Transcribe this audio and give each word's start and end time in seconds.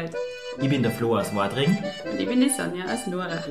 Leute. 0.00 0.16
Ich 0.60 0.68
bin 0.68 0.82
der 0.82 0.90
Flo 0.90 1.16
aus 1.16 1.34
Wadring. 1.34 1.76
Und 2.10 2.20
ich 2.20 2.28
bin 2.28 2.40
die 2.40 2.48
Sonja 2.48 2.84
aus 2.84 3.06
Nurach. 3.06 3.46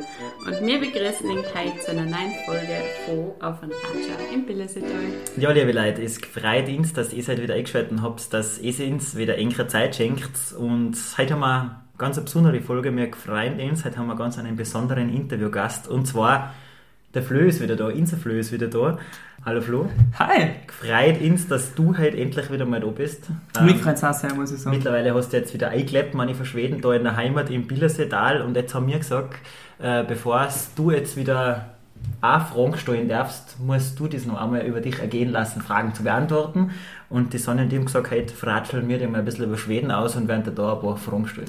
Und 0.45 0.65
wir 0.65 0.79
begrüßen 0.79 1.29
ihn 1.29 1.43
heute 1.53 1.79
zu 1.79 1.91
einer 1.91 2.03
neuen 2.03 2.33
Folge 2.45 2.77
von 3.05 3.31
Auf 3.41 3.61
ein 3.61 3.71
Ratscher 3.71 4.33
im 4.33 4.45
Billersetal. 4.45 4.89
Ja, 5.37 5.51
liebe 5.51 5.71
Leute, 5.71 6.01
es 6.01 6.17
freut 6.17 6.67
uns, 6.67 6.93
dass 6.93 7.13
ihr 7.13 7.23
heute 7.23 7.41
wieder 7.41 7.55
eingeschaltet 7.55 8.01
habt, 8.01 8.33
dass 8.33 8.59
ihr 8.59 8.87
uns 8.87 9.15
wieder 9.15 9.37
engere 9.37 9.67
Zeit 9.67 9.95
schenkt. 9.95 10.53
Und 10.57 10.97
heute 11.17 11.33
haben 11.33 11.39
wir 11.39 11.61
eine 11.61 11.75
ganz 11.97 12.19
besondere 12.19 12.61
Folge. 12.61 12.95
Wir 12.95 13.13
freuen 13.13 13.59
uns, 13.59 13.85
heute 13.85 13.97
haben 13.97 14.07
wir 14.07 14.15
ganz 14.15 14.37
einen 14.37 14.55
besonderen 14.55 15.09
Interviewgast. 15.09 15.87
Und 15.87 16.07
zwar 16.07 16.53
der 17.13 17.23
Flö 17.23 17.47
ist 17.47 17.61
wieder 17.61 17.75
da, 17.75 17.89
Insa 17.89 18.17
Flö 18.17 18.39
ist 18.39 18.51
wieder 18.51 18.67
da. 18.67 18.97
Hallo 19.43 19.61
Flo. 19.61 19.89
Hi. 20.19 20.51
Freut 20.67 21.21
uns, 21.21 21.47
dass 21.47 21.73
du 21.73 21.97
heute 21.97 22.17
endlich 22.17 22.51
wieder 22.51 22.65
mal 22.65 22.81
da 22.81 22.87
bist. 22.87 23.29
Mich 23.61 23.77
freut 23.77 23.95
es 23.95 24.03
auch 24.03 24.13
sehr, 24.13 24.33
muss 24.35 24.51
ich 24.51 24.59
sagen. 24.59 24.75
Mittlerweile 24.75 25.13
hast 25.15 25.31
du 25.31 25.37
jetzt 25.37 25.53
wieder 25.53 25.69
eingelebt, 25.69 26.13
meine 26.13 26.35
von 26.35 26.45
Schweden, 26.45 26.81
da 26.81 26.93
in 26.93 27.03
der 27.03 27.15
Heimat 27.15 27.49
im 27.49 27.65
Billerseetal. 27.65 28.41
Und 28.41 28.55
jetzt 28.55 28.75
haben 28.75 28.87
wir 28.87 28.97
gesagt, 28.97 29.35
äh, 29.79 30.03
bevor 30.03 30.47
du 30.75 30.91
jetzt 30.91 31.17
wieder 31.17 31.69
auch 32.21 32.47
Fragen 32.47 32.77
stellen 32.77 33.09
darfst, 33.09 33.59
musst 33.59 33.99
du 33.99 34.07
das 34.07 34.25
noch 34.25 34.39
einmal 34.39 34.61
über 34.61 34.81
dich 34.81 34.99
ergehen 34.99 35.31
lassen, 35.31 35.61
Fragen 35.61 35.95
zu 35.95 36.03
beantworten. 36.03 36.71
Und 37.09 37.33
die 37.33 37.39
Sonne 37.39 37.63
und 37.63 37.69
die 37.71 37.77
haben 37.77 37.85
gesagt, 37.85 38.11
heute 38.11 38.33
ratscheln 38.45 38.87
wir 38.87 38.99
dir 38.99 39.07
mal 39.07 39.19
ein 39.19 39.25
bisschen 39.25 39.45
über 39.45 39.57
Schweden 39.57 39.89
aus 39.89 40.15
und 40.15 40.27
werden 40.27 40.43
dir 40.43 40.51
da 40.51 40.73
ein 40.73 40.79
paar 40.79 40.97
Fragen 40.97 41.27
stellen. 41.27 41.47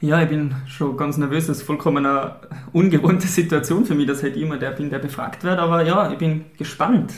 Ja, 0.00 0.22
ich 0.22 0.28
bin 0.28 0.54
schon 0.66 0.96
ganz 0.96 1.16
nervös. 1.16 1.48
Das 1.48 1.58
ist 1.58 1.62
vollkommen 1.64 2.06
eine 2.06 2.36
ungewohnte 2.72 3.26
Situation 3.26 3.84
für 3.84 3.94
mich, 3.94 4.06
dass 4.06 4.22
halt 4.22 4.36
immer 4.36 4.56
der 4.56 4.70
bin, 4.70 4.90
der 4.90 4.98
befragt 4.98 5.44
wird. 5.44 5.58
Aber 5.58 5.82
ja, 5.84 6.10
ich 6.12 6.18
bin 6.18 6.46
gespannt. 6.56 7.12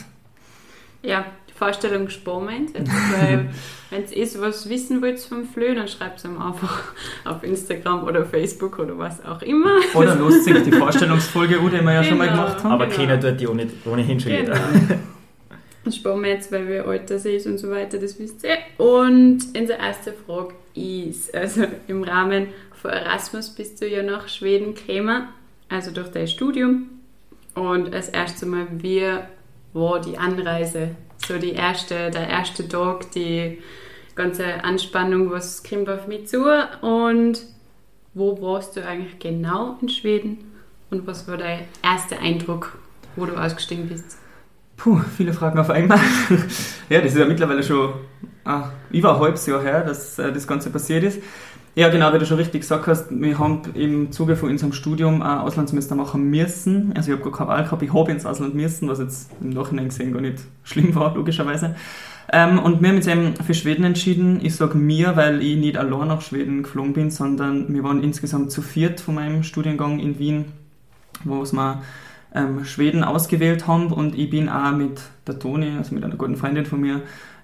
Ja, 1.03 1.25
die 1.49 1.53
Vorstellung 1.53 2.09
spannend. 2.09 2.73
Weil, 2.75 3.49
wenn 3.89 4.05
ihr 4.05 4.17
eh 4.17 4.29
was 4.39 4.69
wissen 4.69 5.01
wollt 5.01 5.19
vom 5.19 5.45
Flö, 5.45 5.75
dann 5.75 5.87
schreibt 5.87 6.19
es 6.19 6.25
ihm 6.25 6.41
einfach 6.41 6.93
auf 7.25 7.43
Instagram 7.43 8.03
oder 8.03 8.25
Facebook 8.25 8.79
oder 8.79 8.97
was 8.97 9.23
auch 9.25 9.41
immer. 9.41 9.79
Oder 9.93 10.15
los 10.19 10.43
singt 10.43 10.65
die 10.65 10.71
Vorstellungsfolge, 10.71 11.55
die 11.55 11.81
wir 11.81 11.93
ja 11.93 12.01
genau, 12.01 12.03
schon 12.03 12.17
mal 12.17 12.29
genau. 12.29 12.43
gemacht 12.43 12.63
haben. 12.63 12.71
Aber 12.71 12.85
genau. 12.85 12.97
keiner 12.97 13.19
tut 13.19 13.39
die 13.39 13.47
ohne, 13.47 13.67
ohnehin 13.85 14.19
schon 14.19 14.31
genau. 14.31 14.53
jeder. 14.53 14.99
Das 15.83 15.95
sparen 15.95 16.21
wir 16.21 16.29
jetzt, 16.29 16.51
weil 16.51 16.67
wir 16.67 16.87
Alter 16.87 17.17
sind 17.17 17.45
und 17.47 17.57
so 17.57 17.71
weiter, 17.71 17.97
das 17.97 18.19
wisst 18.19 18.43
ihr. 18.43 18.57
Und 18.77 19.39
unsere 19.57 19.79
erste 19.79 20.13
Frage 20.13 20.53
ist, 20.75 21.33
also 21.33 21.63
im 21.87 22.03
Rahmen 22.03 22.47
von 22.73 22.91
Erasmus 22.91 23.49
bist 23.49 23.81
du 23.81 23.87
ja 23.87 24.03
nach 24.03 24.27
Schweden 24.27 24.75
gekommen, 24.75 25.27
also 25.71 25.91
durch 25.91 26.09
dein 26.09 26.27
Studium. 26.27 26.89
Und 27.55 27.93
als 27.93 28.09
erstes 28.09 28.47
Mal, 28.47 28.67
wie 28.71 29.07
war 29.73 30.01
die 30.01 30.17
Anreise? 30.17 30.95
So 31.25 31.37
die 31.37 31.53
erste, 31.53 32.11
der 32.11 32.27
erste 32.27 32.67
Tag, 32.67 33.11
die 33.11 33.59
ganze 34.15 34.63
Anspannung, 34.63 35.31
was 35.31 35.63
kommt 35.63 35.89
auf 35.89 36.07
mich 36.07 36.27
zu? 36.27 36.43
Und 36.81 37.41
wo 38.13 38.41
warst 38.41 38.75
du 38.75 38.85
eigentlich 38.85 39.19
genau 39.19 39.77
in 39.81 39.89
Schweden? 39.89 40.51
Und 40.89 41.07
was 41.07 41.27
war 41.27 41.37
dein 41.37 41.61
erster 41.81 42.19
Eindruck, 42.19 42.77
wo 43.15 43.25
du 43.25 43.35
ausgestiegen 43.35 43.87
bist? 43.87 44.17
Puh, 44.75 44.99
viele 45.15 45.31
Fragen 45.31 45.59
auf 45.59 45.69
einmal. 45.69 45.99
ja, 46.89 47.01
das 47.01 47.13
ist 47.13 47.17
ja 47.17 47.25
mittlerweile 47.25 47.63
schon 47.63 47.93
ah, 48.43 48.71
über 48.89 49.13
ein 49.13 49.19
halbes 49.21 49.45
Jahr 49.45 49.61
her, 49.61 49.83
dass 49.83 50.17
äh, 50.19 50.33
das 50.33 50.47
Ganze 50.47 50.69
passiert 50.69 51.03
ist. 51.03 51.21
Ja, 51.73 51.87
genau, 51.87 52.13
wie 52.13 52.19
du 52.19 52.25
schon 52.25 52.37
richtig 52.37 52.61
gesagt 52.61 52.85
hast, 52.87 53.11
wir 53.11 53.39
haben 53.39 53.61
im 53.75 54.11
Zuge 54.11 54.35
von 54.35 54.49
unserem 54.49 54.73
Studium 54.73 55.21
ein 55.21 55.37
Auslandssemester 55.37 55.95
machen 55.95 56.29
müssen. 56.29 56.91
Also 56.97 57.11
ich 57.11 57.17
habe 57.17 57.29
gar 57.29 57.37
keine 57.37 57.49
Wahl 57.49 57.63
gehabt, 57.63 57.81
ich 57.81 57.93
habe 57.93 58.11
ins 58.11 58.25
Ausland 58.25 58.55
müssen, 58.55 58.89
was 58.89 58.99
jetzt 58.99 59.31
im 59.39 59.51
Nachhinein 59.51 59.87
gesehen 59.87 60.11
gar 60.11 60.19
nicht 60.19 60.39
schlimm 60.63 60.93
war, 60.95 61.15
logischerweise. 61.15 61.75
Ähm, 62.33 62.59
und 62.59 62.81
wir 62.81 62.89
haben 62.89 62.97
uns 62.97 63.07
eben 63.07 63.35
für 63.35 63.53
Schweden 63.53 63.85
entschieden. 63.85 64.39
Ich 64.43 64.57
sage 64.57 64.77
mir, 64.77 65.15
weil 65.15 65.41
ich 65.41 65.55
nicht 65.57 65.77
allein 65.77 66.09
nach 66.09 66.21
Schweden 66.21 66.63
geflogen 66.63 66.91
bin, 66.91 67.09
sondern 67.09 67.73
wir 67.73 67.85
waren 67.85 68.03
insgesamt 68.03 68.51
zu 68.51 68.61
viert 68.61 68.99
von 68.99 69.15
meinem 69.15 69.43
Studiengang 69.43 69.99
in 69.99 70.19
Wien, 70.19 70.45
wo 71.23 71.41
wir 71.41 71.81
ähm, 72.35 72.65
Schweden 72.65 73.05
ausgewählt 73.05 73.67
haben. 73.67 73.93
Und 73.93 74.17
ich 74.17 74.29
bin 74.29 74.49
auch 74.49 74.73
mit 74.73 75.01
der 75.25 75.39
Toni, 75.39 75.71
also 75.77 75.95
mit 75.95 76.03
einer 76.03 76.15
guten 76.15 76.35
Freundin 76.35 76.65
von 76.65 76.81
mir, 76.81 77.01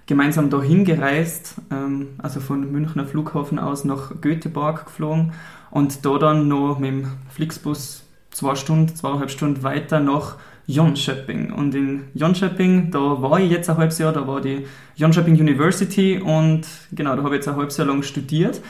gemeinsam 0.07 0.49
dahin 0.49 0.85
gereist, 0.85 1.55
ähm, 1.69 2.07
also 2.17 2.39
von 2.39 2.71
Münchner 2.71 3.05
Flughafen 3.05 3.59
aus 3.59 3.85
nach 3.85 4.19
Göteborg 4.21 4.85
geflogen 4.85 5.33
und 5.69 6.05
da 6.05 6.17
dann 6.17 6.47
noch 6.47 6.79
mit 6.79 6.89
dem 6.89 7.07
Flixbus 7.29 8.03
zwei 8.31 8.55
Stunden, 8.55 8.95
zweieinhalb 8.95 9.29
Stunden 9.29 9.63
weiter 9.63 9.99
nach 9.99 10.37
Jönköping. 10.65 11.51
Und 11.51 11.75
in 11.75 12.05
Jönköping, 12.13 12.91
da 12.91 13.21
war 13.21 13.39
ich 13.39 13.51
jetzt 13.51 13.69
ein 13.69 13.77
halbes 13.77 13.99
Jahr, 13.99 14.13
da 14.13 14.27
war 14.27 14.41
die 14.41 14.65
Jönköping 14.95 15.35
University 15.35 16.19
und 16.19 16.61
genau, 16.91 17.15
da 17.15 17.23
habe 17.23 17.35
ich 17.35 17.39
jetzt 17.39 17.47
ein 17.47 17.55
halbes 17.55 17.77
Jahr 17.77 17.87
lang 17.87 18.03
studiert. 18.03 18.61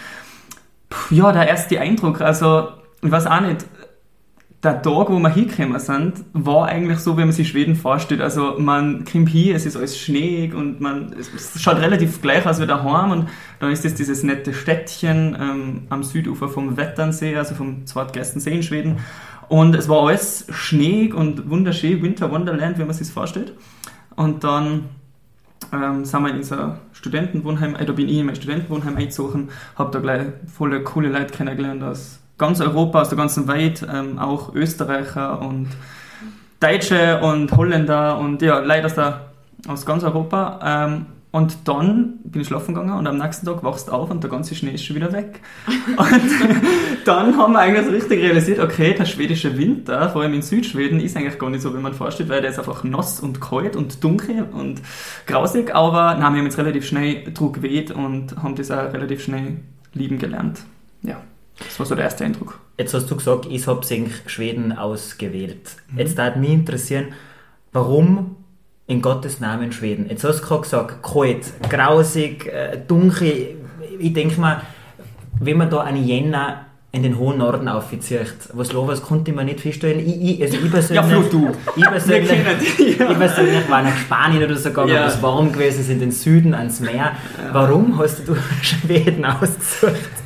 Puh, 0.90 1.16
ja, 1.16 1.32
der 1.32 1.48
erste 1.48 1.80
Eindruck, 1.80 2.22
also 2.22 2.70
ich 3.02 3.12
weiß 3.12 3.28
auch 3.28 3.42
nicht, 3.42 3.66
der 4.64 4.82
Tag, 4.82 5.10
wo 5.10 5.20
wir 5.20 5.30
hingekommen 5.30 5.80
sind, 5.80 6.14
war 6.34 6.68
eigentlich 6.68 6.98
so, 7.00 7.16
wie 7.18 7.22
man 7.22 7.32
sich 7.32 7.50
Schweden 7.50 7.76
vorstellt. 7.76 8.22
Also 8.22 8.56
man 8.58 9.06
kommt 9.06 9.30
hier, 9.30 9.56
es 9.56 9.68
ist 9.68 9.78
alles 9.78 10.00
schneeig 10.00 10.56
und 10.56 10.82
man, 10.82 11.14
es 11.14 11.62
schaut 11.62 11.78
relativ 11.78 12.22
gleich 12.22 12.46
aus 12.46 12.60
wie 12.60 12.66
daheim 12.66 13.12
und 13.12 13.30
dann 13.60 13.72
ist 13.72 13.86
es 13.86 13.94
dieses 13.94 14.24
nette 14.24 14.54
Städtchen 14.54 15.38
ähm, 15.40 15.82
am 15.90 16.02
Südufer 16.02 16.50
vom 16.50 16.76
Wetternsee, 16.76 17.36
also 17.36 17.54
vom 17.54 17.86
zweitgrößten 17.86 18.42
See 18.42 18.56
in 18.56 18.64
Schweden. 18.64 18.98
Und 19.48 19.76
es 19.76 19.88
war 19.88 20.08
alles 20.08 20.48
schneeig 20.50 21.14
und 21.14 21.50
wunderschön, 21.50 22.02
Winter 22.02 22.32
Wonderland, 22.32 22.80
wie 22.80 22.84
man 22.84 22.94
sich 22.94 23.10
vorstellt. 23.10 23.54
Und 24.16 24.44
dann 24.44 24.90
ähm, 25.72 26.04
sind 26.04 26.24
wir 26.24 26.32
in 26.32 26.38
unser 26.38 26.80
Studentenwohnheim, 26.94 27.76
äh, 27.76 27.86
da 27.86 27.94
bin 27.94 28.10
ich 28.10 28.18
in 28.18 28.26
mein 28.26 28.36
Studentenwohnheim 28.36 28.98
eingezogen, 28.98 29.50
habe 29.76 29.92
da 29.92 30.00
gleich 30.00 30.28
volle 30.52 30.84
coole 30.84 31.10
Leute 31.10 31.34
kennengelernt 31.34 31.84
aus 31.84 32.20
ganz 32.38 32.62
Europa, 32.62 33.02
aus 33.02 33.10
der 33.10 33.18
ganzen 33.18 33.48
Welt, 33.48 33.86
ähm, 33.92 34.20
auch 34.20 34.54
Österreicher 34.54 35.42
und 35.42 35.68
Deutsche 36.60 37.20
und 37.22 37.52
Holländer 37.56 38.18
und 38.18 38.42
ja, 38.42 38.60
leider 38.60 38.88
aus, 38.88 38.96
der, 38.96 39.22
aus 39.68 39.86
ganz 39.86 40.04
Europa. 40.04 40.60
Ähm, 40.64 41.06
und 41.30 41.68
dann 41.68 42.20
bin 42.24 42.42
ich 42.42 42.48
schlafen 42.48 42.74
gegangen 42.74 42.98
und 42.98 43.06
am 43.06 43.18
nächsten 43.18 43.46
Tag 43.46 43.62
wachst 43.64 43.90
du 43.90 43.92
auf 43.92 44.10
und 44.10 44.24
der 44.24 44.30
ganze 44.32 44.56
Schnee 44.56 44.72
ist 44.72 44.86
schon 44.86 44.96
wieder 44.96 45.12
weg. 45.12 45.42
und 45.98 47.06
dann 47.06 47.38
haben 47.38 47.54
wir 47.54 47.60
eigentlich 47.60 47.88
richtig 47.92 48.24
realisiert, 48.24 48.60
okay, 48.60 48.94
der 48.94 49.06
schwedische 49.06 49.56
Winter, 49.58 50.10
vor 50.10 50.22
allem 50.22 50.34
in 50.34 50.42
Südschweden, 50.42 51.00
ist 51.00 51.16
eigentlich 51.18 51.38
gar 51.38 51.50
nicht 51.50 51.62
so, 51.62 51.76
wie 51.76 51.80
man 51.80 51.94
vorstellt, 51.94 52.30
weil 52.30 52.42
der 52.42 52.52
ist 52.52 52.58
einfach 52.58 52.84
nass 52.84 53.20
und 53.20 53.42
kalt 53.42 53.76
und 53.76 54.04
dunkel 54.04 54.48
und 54.52 54.82
grausig. 55.28 55.76
Aber 55.76 56.16
nein, 56.16 56.34
wir 56.34 56.40
haben 56.40 56.46
jetzt 56.46 56.58
relativ 56.58 56.88
schnell 56.88 57.32
Druck 57.34 57.62
weht 57.62 57.92
und 57.92 58.38
haben 58.42 58.56
das 58.56 58.72
auch 58.72 58.94
relativ 58.94 59.24
schnell 59.24 59.58
lieben 59.94 60.18
gelernt. 60.18 60.62
Das 61.60 61.80
war 61.80 61.86
so 61.86 61.96
der 61.96 62.06
erste 62.06 62.26
Eindruck. 62.26 62.60
Jetzt 62.78 62.94
hast 62.94 63.10
du 63.10 63.16
gesagt, 63.16 63.48
ich 63.50 63.66
habe 63.68 63.82
Schweden 64.28 64.72
ausgewählt. 64.72 65.76
Mhm. 65.92 66.00
Jetzt 66.00 66.18
würde 66.18 66.40
mich 66.40 66.52
interessieren, 66.52 67.08
warum 67.74 68.36
in 68.86 69.02
Gottes 69.02 69.40
Namen 69.40 69.72
Schweden? 69.72 70.08
Jetzt 70.10 70.24
hast 70.24 70.42
du 70.42 70.48
gerade 70.48 70.62
gesagt, 70.62 71.04
kalt, 71.04 71.54
grausig, 71.70 72.48
äh, 72.48 72.78
dunkel. 72.88 73.58
Ich 74.00 74.14
denke 74.14 74.40
mal, 74.40 74.62
wenn 75.40 75.58
man 75.58 75.70
da 75.70 75.82
eine 75.82 76.00
Jänner 76.00 76.68
in 76.92 77.04
den 77.04 77.18
hohen 77.18 77.38
Norden 77.38 77.68
aufzieht, 77.68 78.02
was 78.54 78.72
los 78.72 79.02
konnte 79.04 79.34
man 79.34 79.46
nicht 79.46 79.60
feststellen. 79.60 80.00
Ich, 80.00 80.40
ich, 80.40 80.42
also 80.42 80.58
ich 80.58 80.72
persönlich, 80.72 81.12
ja, 81.12 81.22
du. 81.30 81.52
Ich 81.76 81.86
persönlich, 81.86 82.32
ich 82.80 82.98
persönlich 82.98 83.70
war 83.70 83.84
nach 83.84 83.98
Spanien 83.98 84.44
oder 84.44 84.56
so 84.56 84.70
gegangen, 84.70 84.94
ja. 84.94 85.04
wo 85.04 85.08
es 85.08 85.22
warm 85.22 85.52
gewesen 85.52 85.82
ist, 85.82 85.90
in 85.90 86.00
den 86.00 86.12
Süden 86.12 86.54
ans 86.54 86.80
Meer. 86.80 86.94
Ja. 86.94 87.14
Warum 87.52 88.00
hast 88.00 88.28
du 88.28 88.36
Schweden 88.62 89.26
ausgesucht? 89.26 90.17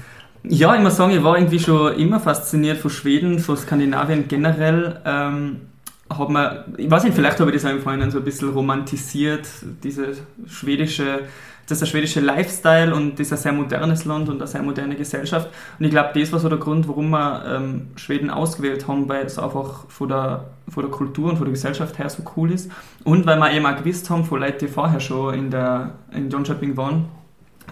Ja, 0.43 0.75
ich 0.75 0.81
muss 0.81 0.97
sagen, 0.97 1.11
ich 1.13 1.23
war 1.23 1.37
irgendwie 1.37 1.59
schon 1.59 1.93
immer 1.95 2.19
fasziniert 2.19 2.79
von 2.79 2.89
Schweden, 2.89 3.37
von 3.39 3.57
Skandinavien 3.57 4.27
generell. 4.27 4.99
Ähm, 5.05 5.61
hat 6.09 6.29
man, 6.29 6.65
ich 6.77 6.89
weiß 6.89 7.03
nicht, 7.03 7.15
vielleicht 7.15 7.39
habe 7.39 7.51
ich 7.51 7.61
das 7.61 7.65
auch 7.65 7.75
im 7.75 7.81
Vorhinein 7.81 8.11
so 8.11 8.17
ein 8.17 8.23
bisschen 8.23 8.49
romantisiert, 8.49 9.47
diese 9.83 10.13
schwedische, 10.47 11.21
der 11.69 11.85
schwedische 11.85 12.19
Lifestyle 12.19 12.93
und 12.93 13.19
ein 13.19 13.23
sehr 13.23 13.53
modernes 13.53 14.03
Land 14.05 14.27
und 14.29 14.37
eine 14.37 14.47
sehr 14.47 14.63
moderne 14.63 14.95
Gesellschaft. 14.95 15.49
Und 15.79 15.85
ich 15.85 15.91
glaube, 15.91 16.19
das 16.19 16.31
war 16.33 16.39
so 16.39 16.49
der 16.49 16.57
Grund, 16.57 16.87
warum 16.87 17.11
wir 17.11 17.45
ähm, 17.47 17.87
Schweden 17.95 18.29
ausgewählt 18.29 18.87
haben, 18.87 19.07
weil 19.07 19.25
es 19.25 19.37
einfach 19.37 19.85
von 19.87 20.09
der, 20.09 20.45
von 20.67 20.83
der 20.83 20.91
Kultur 20.91 21.29
und 21.29 21.37
von 21.37 21.45
der 21.45 21.53
Gesellschaft 21.53 21.97
her 21.99 22.09
so 22.09 22.23
cool 22.35 22.51
ist. 22.51 22.69
Und 23.03 23.25
weil 23.25 23.37
wir 23.37 23.53
eben 23.53 23.65
auch 23.65 23.77
gewusst 23.77 24.09
haben, 24.09 24.25
von 24.25 24.41
Leuten, 24.41 24.65
die 24.65 24.67
vorher 24.67 24.99
schon 24.99 25.35
in, 25.35 25.51
der, 25.51 25.91
in 26.11 26.29
Jönköping 26.29 26.75
waren, 26.75 27.05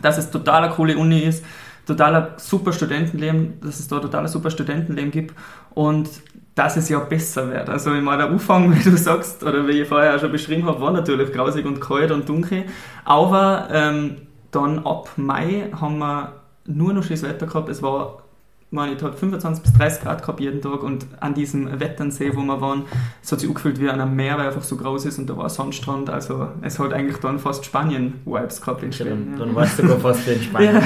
dass 0.01 0.17
es 0.17 0.31
total 0.31 0.63
eine 0.63 0.73
coole 0.73 0.97
Uni 0.97 1.19
ist, 1.19 1.43
totaler 1.89 2.35
super 2.37 2.71
Studentenleben, 2.71 3.59
dass 3.61 3.79
es 3.79 3.87
da 3.87 3.99
total 3.99 4.27
super 4.27 4.49
Studentenleben 4.49 5.11
gibt 5.11 5.35
und 5.71 6.09
dass 6.55 6.77
es 6.77 6.89
ja 6.89 6.99
besser 6.99 7.49
wird. 7.49 7.69
Also 7.69 7.93
ich 7.93 8.01
meine, 8.01 8.23
der 8.23 8.31
Anfang, 8.31 8.73
wie 8.75 8.83
du 8.83 8.95
sagst, 8.97 9.43
oder 9.43 9.67
wie 9.67 9.81
ich 9.81 9.87
vorher 9.87 10.15
auch 10.15 10.19
schon 10.19 10.31
beschrieben 10.31 10.65
habe, 10.65 10.81
war 10.81 10.91
natürlich 10.91 11.31
grausig 11.31 11.65
und 11.65 11.79
kalt 11.79 12.11
und 12.11 12.27
dunkel, 12.29 12.65
aber 13.05 13.67
ähm, 13.71 14.17
dann 14.51 14.79
ab 14.85 15.09
Mai 15.15 15.69
haben 15.79 15.99
wir 15.99 16.33
nur 16.65 16.93
noch 16.93 17.03
schönes 17.03 17.23
Wetter 17.23 17.47
gehabt. 17.47 17.69
Es 17.69 17.81
war 17.81 18.23
meine 18.71 18.93
ich, 18.93 19.01
hat 19.01 19.15
25 19.15 19.63
bis 19.63 19.73
30 19.73 20.03
Grad 20.03 20.21
gehabt 20.21 20.39
jeden 20.39 20.61
Tag 20.61 20.83
und 20.83 21.07
an 21.19 21.33
diesem 21.33 21.79
Wetternsee, 21.79 22.35
wo 22.35 22.41
wir 22.41 22.61
waren, 22.61 22.85
es 23.23 23.31
hat 23.31 23.39
sich 23.39 23.49
angefühlt 23.49 23.79
wie 23.79 23.89
an 23.89 23.99
einem 23.99 24.15
Meer, 24.15 24.37
weil 24.37 24.47
einfach 24.47 24.63
so 24.63 24.75
groß 24.77 25.05
ist 25.05 25.17
und 25.17 25.29
da 25.29 25.37
war 25.37 25.49
Sandstrand, 25.49 26.09
also 26.09 26.49
es 26.61 26.77
hat 26.77 26.93
eigentlich 26.93 27.17
dann 27.17 27.39
fast 27.39 27.65
Spanien-Vibes 27.65 28.61
gehabt 28.61 28.83
in 28.83 28.93
Schweden. 28.93 29.31
Dann, 29.31 29.39
ja. 29.39 29.45
dann 29.45 29.55
warst 29.55 29.79
du 29.79 29.83
sogar 29.83 29.99
fast 29.99 30.27
wie 30.27 30.33
in 30.33 30.41
Spanien. 30.43 30.75
ja, 30.75 30.81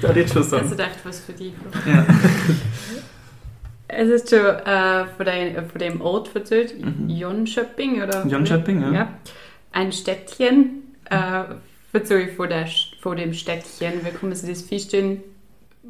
da 0.08 0.12
jetzt 0.12 0.32
schon 0.32 0.42
sagen. 0.42 0.62
Also 0.62 0.74
dachte, 0.74 0.98
was 1.04 1.20
für 1.20 1.32
dich. 1.32 1.52
Ja. 1.86 2.06
Es 3.94 4.08
ist 4.08 4.30
schon 4.30 4.38
äh, 4.38 5.04
von, 5.04 5.26
dein, 5.26 5.68
von 5.68 5.78
dem 5.78 6.00
Ort 6.00 6.34
erzählt, 6.34 6.82
mhm. 6.82 7.10
Jönköping, 7.10 8.02
oder? 8.02 8.26
Jönköping, 8.26 8.80
ja. 8.80 8.90
ja. 8.90 9.08
Ein 9.70 9.92
Städtchen. 9.92 10.94
Äh, 11.10 11.44
erzähl 11.92 12.28
von, 12.28 12.48
der, 12.48 12.66
von 13.02 13.18
dem 13.18 13.34
Städtchen, 13.34 13.92
wie 14.02 14.10
kann 14.10 14.30
man 14.30 14.34
sich 14.34 14.48
das 14.48 14.62
vorstellen? 14.62 15.22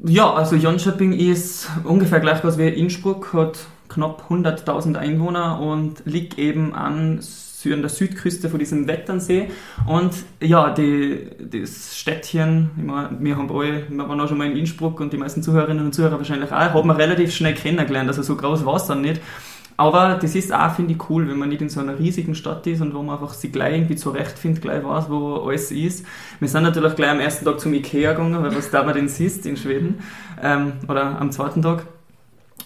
Ja, 0.05 0.33
also 0.33 0.57
Jönköping 0.57 1.13
ist 1.13 1.69
ungefähr 1.85 2.21
gleich 2.21 2.43
was 2.43 2.59
wie 2.59 2.69
Innsbruck, 2.69 3.33
hat 3.35 3.67
knapp 3.89 4.31
100.000 4.31 4.97
Einwohner 4.97 5.61
und 5.61 6.03
liegt 6.07 6.39
eben 6.39 6.75
an, 6.75 7.21
an 7.21 7.81
der 7.81 7.89
Südküste 7.91 8.49
von 8.49 8.59
diesem 8.59 8.89
Wetternsee. 8.89 9.51
Und 9.87 10.15
ja, 10.41 10.71
die, 10.71 11.29
das 11.39 11.97
Städtchen, 11.97 12.71
ich 12.77 12.85
meine, 12.85 13.11
wir 13.21 13.37
haben 13.37 13.51
alle, 13.51 13.87
wir 13.89 14.09
waren 14.09 14.21
auch 14.21 14.29
schon 14.29 14.39
mal 14.39 14.51
in 14.51 14.57
Innsbruck 14.57 14.99
und 14.99 15.13
die 15.13 15.19
meisten 15.19 15.43
Zuhörerinnen 15.43 15.85
und 15.85 15.95
Zuhörer 15.95 16.17
wahrscheinlich 16.17 16.51
auch, 16.51 16.57
haben 16.57 16.89
wir 16.89 16.97
relativ 16.97 17.33
schnell 17.35 17.55
kennengelernt, 17.55 18.09
also 18.09 18.23
so 18.23 18.35
groß 18.35 18.65
war 18.65 18.77
es 18.77 18.87
dann 18.87 19.03
nicht. 19.03 19.21
Aber 19.77 20.19
das 20.21 20.35
ist 20.35 20.53
auch, 20.53 20.75
finde 20.75 20.95
ich, 20.95 21.11
cool, 21.11 21.29
wenn 21.29 21.39
man 21.39 21.49
nicht 21.49 21.63
in 21.63 21.69
so 21.69 21.81
einer 21.81 21.99
riesigen 21.99 22.35
Stadt 22.35 22.67
ist 22.67 22.81
und 22.81 22.95
wo 22.95 23.03
man 23.03 23.19
einfach 23.19 23.35
sich 23.35 23.53
gleich 23.53 23.75
irgendwie 23.75 23.97
zurechtfindet, 23.97 24.63
gleich 24.63 24.85
weiß, 24.85 25.09
wo 25.09 25.37
alles 25.47 25.71
ist. 25.71 26.05
Wir 26.41 26.49
sind 26.49 26.63
natürlich 26.63 26.95
gleich 26.95 27.11
am 27.11 27.21
ersten 27.21 27.45
Tag 27.45 27.61
zum 27.61 27.73
Ikea 27.75 28.13
gegangen, 28.13 28.43
weil 28.43 28.55
was 28.55 28.71
da 28.71 28.83
man 28.83 28.95
denn 28.95 29.09
siehst 29.09 29.47
in 29.47 29.57
Schweden, 29.57 30.01
ähm, 30.43 30.75
oder 30.89 31.21
am 31.21 31.33
zweiten 31.33 31.63
Tag. 31.63 31.87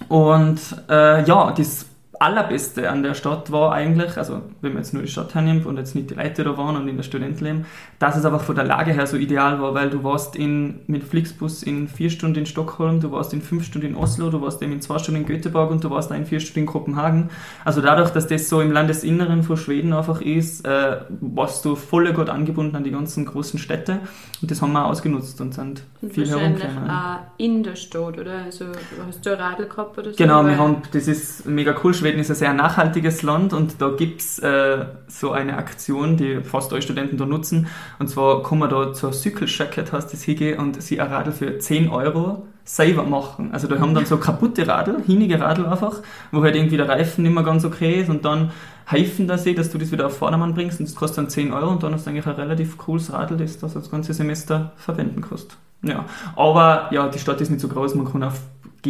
Und 0.08 0.60
äh, 0.88 1.24
ja, 1.24 1.52
das 1.52 1.86
Allerbeste 2.20 2.90
an 2.90 3.02
der 3.02 3.14
Stadt 3.14 3.52
war 3.52 3.72
eigentlich, 3.72 4.16
also 4.16 4.42
wenn 4.60 4.72
man 4.72 4.82
jetzt 4.82 4.94
nur 4.94 5.02
die 5.02 5.08
Stadt 5.08 5.34
hernimmt 5.34 5.66
und 5.66 5.76
jetzt 5.76 5.94
nicht 5.94 6.10
die 6.10 6.14
Leute 6.14 6.44
da 6.44 6.56
waren 6.56 6.76
und 6.76 6.88
in 6.88 6.96
der 6.96 7.02
Studentenleben, 7.02 7.66
dass 7.98 8.16
es 8.16 8.24
einfach 8.24 8.42
von 8.42 8.54
der 8.54 8.64
Lage 8.64 8.92
her 8.92 9.06
so 9.06 9.16
ideal 9.16 9.60
war, 9.60 9.74
weil 9.74 9.90
du 9.90 10.02
warst 10.04 10.36
in, 10.36 10.80
mit 10.86 11.04
Flixbus 11.04 11.62
in 11.62 11.88
vier 11.88 12.10
Stunden 12.10 12.40
in 12.40 12.46
Stockholm, 12.46 13.00
du 13.00 13.12
warst 13.12 13.32
in 13.32 13.42
fünf 13.42 13.64
Stunden 13.64 13.88
in 13.88 13.96
Oslo, 13.96 14.30
du 14.30 14.40
warst 14.40 14.62
eben 14.62 14.72
in 14.72 14.80
zwei 14.80 14.98
Stunden 14.98 15.22
in 15.22 15.26
Göteborg 15.26 15.70
und 15.70 15.84
du 15.84 15.90
warst 15.90 16.10
dann 16.10 16.18
in 16.18 16.26
vier 16.26 16.40
Stunden 16.40 16.60
in 16.60 16.66
Kopenhagen. 16.66 17.30
Also 17.64 17.80
dadurch, 17.80 18.10
dass 18.10 18.26
das 18.26 18.48
so 18.48 18.60
im 18.60 18.72
Landesinneren 18.72 19.42
von 19.42 19.56
Schweden 19.56 19.92
einfach 19.92 20.20
ist, 20.20 20.64
äh, 20.66 20.98
warst 21.20 21.64
du 21.64 21.76
voll 21.76 22.12
gut 22.12 22.30
angebunden 22.30 22.76
an 22.76 22.84
die 22.84 22.90
ganzen 22.90 23.24
großen 23.24 23.58
Städte 23.58 24.00
und 24.40 24.50
das 24.50 24.62
haben 24.62 24.72
wir 24.72 24.84
auch 24.84 24.90
ausgenutzt 24.90 25.40
und 25.40 25.54
sind 25.54 25.82
und 26.00 26.12
viel 26.12 26.28
herumgekommen. 26.28 26.90
auch 26.90 27.18
in 27.38 27.62
der 27.62 27.76
Stadt, 27.76 28.18
oder? 28.18 28.44
Also 28.44 28.66
hast 29.06 29.24
du 29.24 29.30
ein 29.30 29.40
Radl 29.40 29.66
gehabt 29.66 29.98
oder 29.98 30.10
so? 30.10 30.16
Genau, 30.16 30.44
wir 30.46 30.56
haben, 30.56 30.82
das 30.92 31.08
ist 31.08 31.46
mega 31.46 31.74
cool, 31.82 31.94
Schweden 31.94 32.05
ist 32.14 32.30
ein 32.30 32.36
sehr 32.36 32.52
nachhaltiges 32.52 33.22
Land 33.22 33.52
und 33.52 33.80
da 33.80 33.90
gibt 33.90 34.20
es 34.20 34.38
äh, 34.38 34.86
so 35.08 35.32
eine 35.32 35.56
Aktion, 35.56 36.16
die 36.16 36.42
fast 36.42 36.72
alle 36.72 36.82
Studenten 36.82 37.16
da 37.16 37.26
nutzen. 37.26 37.66
Und 37.98 38.08
zwar 38.08 38.42
kann 38.42 38.58
man 38.58 38.70
da 38.70 38.92
zur 38.92 39.12
Cycle 39.12 39.48
Jacket, 39.48 39.92
heißt 39.92 40.12
das, 40.12 40.22
hingehen 40.22 40.58
und 40.58 40.82
sie 40.82 41.00
ein 41.00 41.08
Radl 41.12 41.32
für 41.32 41.58
10 41.58 41.88
Euro 41.88 42.46
selber 42.64 43.04
machen. 43.04 43.50
Also 43.52 43.68
da 43.68 43.78
haben 43.78 43.94
dann 43.94 44.06
so 44.06 44.16
kaputte 44.18 44.66
Radl, 44.66 45.02
hinige 45.06 45.40
Radl 45.40 45.66
einfach, 45.66 46.02
wo 46.32 46.42
halt 46.42 46.56
irgendwie 46.56 46.76
der 46.76 46.88
Reifen 46.88 47.22
nicht 47.22 47.34
mehr 47.34 47.44
ganz 47.44 47.64
okay 47.64 48.00
ist 48.00 48.10
und 48.10 48.24
dann 48.24 48.50
helfen 48.86 49.26
da 49.26 49.38
sie, 49.38 49.54
dass 49.54 49.70
du 49.70 49.78
das 49.78 49.92
wieder 49.92 50.06
auf 50.06 50.16
Vordermann 50.16 50.54
bringst 50.54 50.80
und 50.80 50.88
das 50.88 50.96
kostet 50.96 51.18
dann 51.18 51.28
10 51.28 51.52
Euro 51.52 51.70
und 51.70 51.82
dann 51.82 51.94
hast 51.94 52.06
du 52.06 52.10
eigentlich 52.10 52.26
ein 52.26 52.34
relativ 52.34 52.76
cooles 52.78 53.12
Radl, 53.12 53.36
das 53.36 53.58
du 53.58 53.66
das 53.66 53.90
ganze 53.90 54.14
Semester 54.14 54.72
verwenden 54.76 55.22
kannst. 55.26 55.56
Ja, 55.82 56.04
aber 56.34 56.88
ja, 56.90 57.08
die 57.08 57.18
Stadt 57.18 57.40
ist 57.40 57.50
nicht 57.50 57.60
so 57.60 57.68
groß, 57.68 57.94
man 57.94 58.10
kann 58.10 58.22
auf 58.22 58.40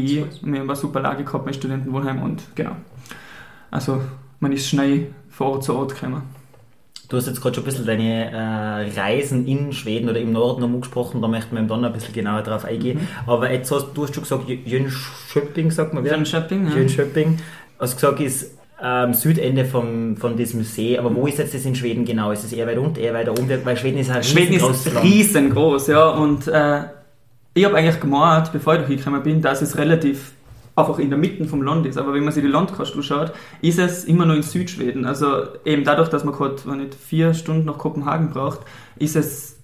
G, 0.05 0.25
wir 0.43 0.61
haben 0.61 0.69
eine 0.69 0.77
super 0.77 1.01
Lage 1.01 1.25
gehabt 1.25 1.47
mit 1.47 1.57
Studentenwohnheim 1.57 2.23
und 2.23 2.43
genau. 2.55 2.77
Also 3.71 4.01
man 4.41 4.53
ist 4.53 4.69
schnell 4.69 5.09
von 5.29 5.49
Ort 5.49 5.65
zu 5.65 5.75
Ort 5.77 5.95
gekommen. 5.95 6.23
Du 7.09 7.17
hast 7.17 7.27
jetzt 7.27 7.41
gerade 7.41 7.55
schon 7.55 7.63
ein 7.63 7.67
bisschen 7.67 7.87
deine 7.87 8.33
äh, 8.33 9.01
Reisen 9.01 9.47
in 9.47 9.73
Schweden 9.73 10.09
oder 10.09 10.19
im 10.19 10.33
Norden 10.33 10.65
angesprochen, 10.65 11.23
da 11.23 11.29
möchten 11.29 11.55
wir 11.55 11.63
dann 11.63 11.85
ein 11.85 11.93
bisschen 11.93 12.13
genauer 12.13 12.43
drauf 12.43 12.65
eingehen. 12.65 12.99
Mhm. 12.99 13.31
Aber 13.31 13.51
jetzt 13.53 13.71
hast 13.71 13.93
du 13.95 14.03
hast 14.03 14.15
schon 14.15 14.25
gesagt, 14.25 14.49
Jönköping, 14.49 15.71
sagt 15.71 15.95
man. 15.95 16.05
Jönköping, 16.05 16.67
ja. 16.67 16.77
Jönköping. 16.77 17.39
Hast 17.79 17.95
gesagt, 17.95 18.21
ist 18.21 18.57
ähm, 18.83 19.15
Südende 19.15 19.65
von, 19.65 20.17
von 20.17 20.37
diesem 20.37 20.65
See. 20.65 20.99
Aber 20.99 21.15
wo 21.15 21.27
ist 21.27 21.39
jetzt 21.39 21.55
das 21.55 21.65
in 21.65 21.77
Schweden 21.77 22.05
genau? 22.05 22.33
Ist 22.33 22.45
es 22.45 22.53
eher 22.53 22.67
weiter 22.67 22.81
unten, 22.81 22.99
eher 22.99 23.15
weiter 23.15 23.33
oben? 23.33 23.49
Weil 23.65 23.77
Schweden 23.77 23.99
ist 23.99 24.13
halt 24.13 24.27
Schweden 24.27 24.55
ist 24.55 25.03
riesengroß, 25.03 25.87
ja. 25.87 26.09
Und 26.09 26.49
äh, 26.49 26.83
ich 27.57 27.65
habe 27.65 27.75
eigentlich 27.75 28.01
gemeint, 28.01 28.53
bevor 28.53 28.75
ich 28.75 28.87
gekommen 28.87 29.23
bin, 29.23 29.41
dass 29.41 29.63
es 29.63 29.79
relativ 29.79 30.33
einfach 30.77 30.99
in 30.99 31.09
der 31.09 31.19
Mitte 31.19 31.47
vom 31.47 31.63
Land 31.63 31.87
ist. 31.87 31.97
Aber 31.97 32.13
wenn 32.13 32.23
man 32.23 32.35
sich 32.35 32.43
die 32.43 32.51
Landkarte 32.51 32.93
anschaut, 32.93 33.33
ist 33.63 33.79
es 33.79 34.05
immer 34.05 34.27
nur 34.27 34.37
in 34.37 34.43
Südschweden. 34.43 35.07
Also 35.07 35.45
eben 35.65 35.83
dadurch, 35.83 36.11
dass 36.11 36.23
man 36.23 36.35
gerade 36.35 36.77
nicht 36.77 36.95
vier 36.95 37.33
Stunden 37.33 37.65
nach 37.65 37.79
Kopenhagen 37.79 38.29
braucht, 38.29 38.61
ist 38.99 39.17
es 39.17 39.56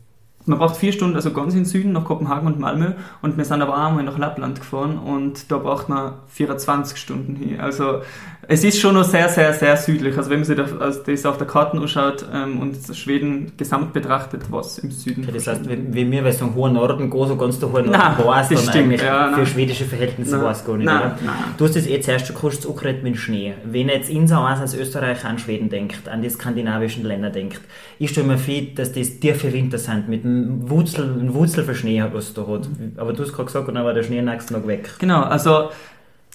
man 0.47 0.59
braucht 0.59 0.77
vier 0.77 0.93
Stunden, 0.93 1.17
also 1.17 1.33
ganz 1.33 1.55
in 1.55 1.65
Süden, 1.65 1.93
nach 1.93 2.05
Kopenhagen 2.05 2.47
und 2.47 2.59
Malmö. 2.59 2.93
Und 3.21 3.37
wir 3.37 3.44
sind 3.44 3.62
aber 3.62 3.75
auch 3.75 3.89
einmal 3.89 4.05
nach 4.05 4.19
Lappland 4.19 4.61
gefahren 4.61 4.99
und 4.99 5.50
da 5.50 5.59
braucht 5.59 5.89
man 5.89 6.15
24 6.29 6.97
Stunden 6.97 7.37
hin. 7.37 7.61
Also 7.61 8.00
es 8.49 8.65
ist 8.65 8.81
schon 8.81 8.94
noch 8.94 9.05
sehr, 9.05 9.29
sehr, 9.29 9.53
sehr 9.55 9.77
südlich. 9.77 10.17
Also 10.17 10.31
wenn 10.31 10.41
man 10.41 10.44
sich 10.44 10.56
das, 10.56 11.03
das 11.05 11.27
auf 11.27 11.39
der 11.39 11.47
Karte 11.47 11.79
anschaut 11.79 12.27
ähm, 12.33 12.61
und 12.61 12.77
Schweden 12.97 13.53
gesamt 13.56 13.93
betrachtet, 13.93 14.43
was 14.50 14.79
im 14.79 14.91
Süden. 14.91 15.23
Okay, 15.23 15.33
das 15.35 15.47
heißt, 15.47 15.69
wenn, 15.69 15.94
wenn 15.94 16.11
wir 16.11 16.23
bei 16.23 16.33
so 16.33 16.47
einem 16.47 16.55
hohen 16.56 16.73
Norden 16.73 17.09
gehen, 17.09 17.29
so 17.29 17.37
ganz 17.37 17.61
der 17.61 17.71
hohe 17.71 17.83
Norden 17.83 18.25
war 18.25 18.41
es 18.43 18.49
dann 18.49 18.59
stimmt, 18.59 18.77
eigentlich 18.77 19.03
ja, 19.03 19.33
für 19.33 19.47
schwedische 19.47 19.85
Verhältnisse 19.85 20.43
war 20.43 20.50
es 20.50 20.65
gar 20.65 20.77
nicht. 20.77 20.87
Nein, 20.87 21.12
nein. 21.25 21.35
Du 21.56 21.65
hast 21.65 21.77
das 21.77 21.87
eh 21.87 22.00
zuerst 22.00 22.27
schon 22.27 22.37
kurz 22.37 22.67
angeredet 22.67 23.05
mit 23.05 23.17
Schnee. 23.17 23.55
Wenn 23.65 23.88
jetzt 23.88 24.11
in 24.11 24.31
als 24.33 24.75
Österreich 24.75 25.25
an 25.25 25.38
Schweden 25.38 25.69
denkt, 25.69 26.09
an 26.09 26.23
die 26.23 26.31
skandinavischen 26.31 27.05
Länder 27.05 27.31
denkt, 27.31 27.61
ich 27.99 28.11
stelle 28.11 28.27
mir 28.27 28.38
vor, 28.38 28.55
dass 28.75 28.93
das 28.93 29.21
tiefe 29.21 29.53
Winter 29.53 29.79
sind 29.79 30.09
mit 30.09 30.25
Wurzel, 30.69 31.05
einem 31.05 31.34
Wurzel 31.34 31.64
für 31.64 31.75
Schnee, 31.75 32.02
was 32.12 32.34
da 32.34 32.46
hat. 32.46 32.69
Aber 32.96 33.12
du 33.12 33.23
hast 33.23 33.32
gerade 33.32 33.46
gesagt, 33.46 33.69
und 33.69 33.75
dann 33.75 33.84
war 33.84 33.94
der 33.94 34.02
Schnee 34.02 34.19
am 34.19 34.26
nächsten 34.26 34.55
Tag 34.55 34.67
weg. 34.67 34.90
Genau, 34.99 35.23
also 35.23 35.70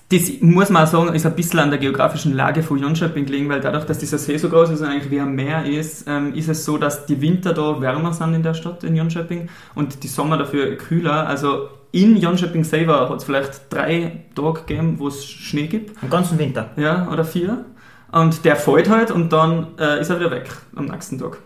das 0.09 0.31
muss 0.39 0.69
man 0.69 0.83
auch 0.83 0.87
sagen, 0.87 1.13
ist 1.13 1.25
ein 1.25 1.35
bisschen 1.35 1.59
an 1.59 1.69
der 1.69 1.79
geografischen 1.79 2.33
Lage 2.33 2.63
von 2.63 2.77
Jönköping 2.77 3.25
gelegen, 3.25 3.49
weil 3.49 3.59
dadurch, 3.59 3.83
dass 3.85 3.97
dieser 3.97 4.17
See 4.17 4.37
so 4.37 4.47
groß 4.47 4.69
ist 4.69 4.79
und 4.79 4.87
eigentlich 4.87 5.11
wie 5.11 5.19
ein 5.19 5.35
Meer 5.35 5.65
ist, 5.65 6.05
ähm, 6.07 6.33
ist 6.33 6.47
es 6.47 6.63
so, 6.63 6.77
dass 6.77 7.05
die 7.05 7.19
Winter 7.19 7.53
da 7.53 7.81
wärmer 7.81 8.13
sind 8.13 8.33
in 8.33 8.41
der 8.41 8.53
Stadt 8.53 8.85
in 8.85 8.95
Jönköping 8.95 9.49
und 9.75 10.03
die 10.03 10.07
Sommer 10.07 10.37
dafür 10.37 10.77
kühler. 10.77 11.27
Also 11.27 11.67
in 11.91 12.15
Jönköping 12.15 12.63
selber 12.63 13.09
hat 13.09 13.17
es 13.17 13.25
vielleicht 13.25 13.61
drei 13.69 14.23
Tage 14.33 14.61
gegeben, 14.61 14.95
wo 14.97 15.09
es 15.09 15.25
Schnee 15.25 15.67
gibt. 15.67 16.01
Am 16.01 16.09
ganzen 16.09 16.39
Winter? 16.39 16.69
Ja, 16.77 17.09
oder 17.11 17.25
vier. 17.25 17.65
Und 18.09 18.45
der 18.45 18.55
fällt 18.55 18.89
halt 18.89 19.11
und 19.11 19.33
dann 19.33 19.67
äh, 19.77 19.99
ist 19.99 20.09
er 20.09 20.19
wieder 20.19 20.31
weg 20.31 20.49
am 20.75 20.85
nächsten 20.85 21.19
Tag. 21.19 21.39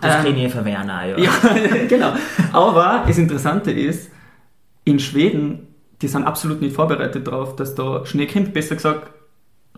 Das 0.00 0.16
ähm, 0.16 0.24
kann 0.24 0.38
ich 0.38 0.52
verwehren 0.52 0.90
auch, 0.90 1.04
ja. 1.04 1.16
ja 1.16 1.30
genau. 1.88 2.12
Aber 2.52 3.04
das 3.06 3.18
Interessante 3.18 3.70
ist, 3.70 4.10
in 4.84 4.98
Schweden 4.98 5.66
die 6.02 6.08
sind 6.08 6.24
absolut 6.24 6.60
nicht 6.60 6.74
vorbereitet 6.74 7.26
darauf, 7.26 7.56
dass 7.56 7.74
da 7.74 8.04
Schnee 8.04 8.26
kommt. 8.26 8.52
Besser 8.52 8.74
gesagt, 8.74 9.10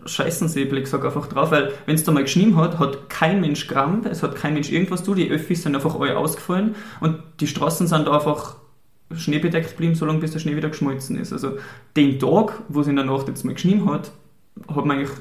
scheißen 0.05 0.47
sie, 0.47 0.63
ich 0.63 0.87
sag 0.87 1.05
einfach 1.05 1.27
drauf, 1.27 1.51
weil 1.51 1.73
wenn 1.85 1.95
es 1.95 2.03
da 2.03 2.11
mal 2.11 2.23
geschnien 2.23 2.55
hat, 2.55 2.79
hat 2.79 3.09
kein 3.09 3.41
Mensch 3.41 3.67
gerammt, 3.67 4.05
es 4.05 4.23
hat 4.23 4.35
kein 4.35 4.53
Mensch 4.53 4.71
irgendwas 4.71 5.03
tun, 5.03 5.15
die 5.15 5.29
Öffis 5.29 5.63
sind 5.63 5.75
einfach 5.75 5.99
alle 5.99 6.17
ausgefallen 6.17 6.75
und 7.01 7.19
die 7.39 7.47
Straßen 7.47 7.87
sind 7.87 8.07
einfach 8.07 8.55
schneebedeckt 9.13 9.71
geblieben, 9.71 9.95
solange 9.95 10.19
bis 10.19 10.31
der 10.31 10.39
Schnee 10.39 10.55
wieder 10.55 10.69
geschmolzen 10.69 11.17
ist. 11.17 11.33
Also 11.33 11.57
den 11.95 12.19
Tag, 12.19 12.61
wo 12.69 12.81
es 12.81 12.87
in 12.87 12.95
der 12.95 13.05
Nacht 13.05 13.27
jetzt 13.27 13.43
mal 13.43 13.53
geschnien 13.53 13.89
hat, 13.89 14.11
hat 14.67 14.85
man 14.85 14.97
eigentlich 14.97 15.17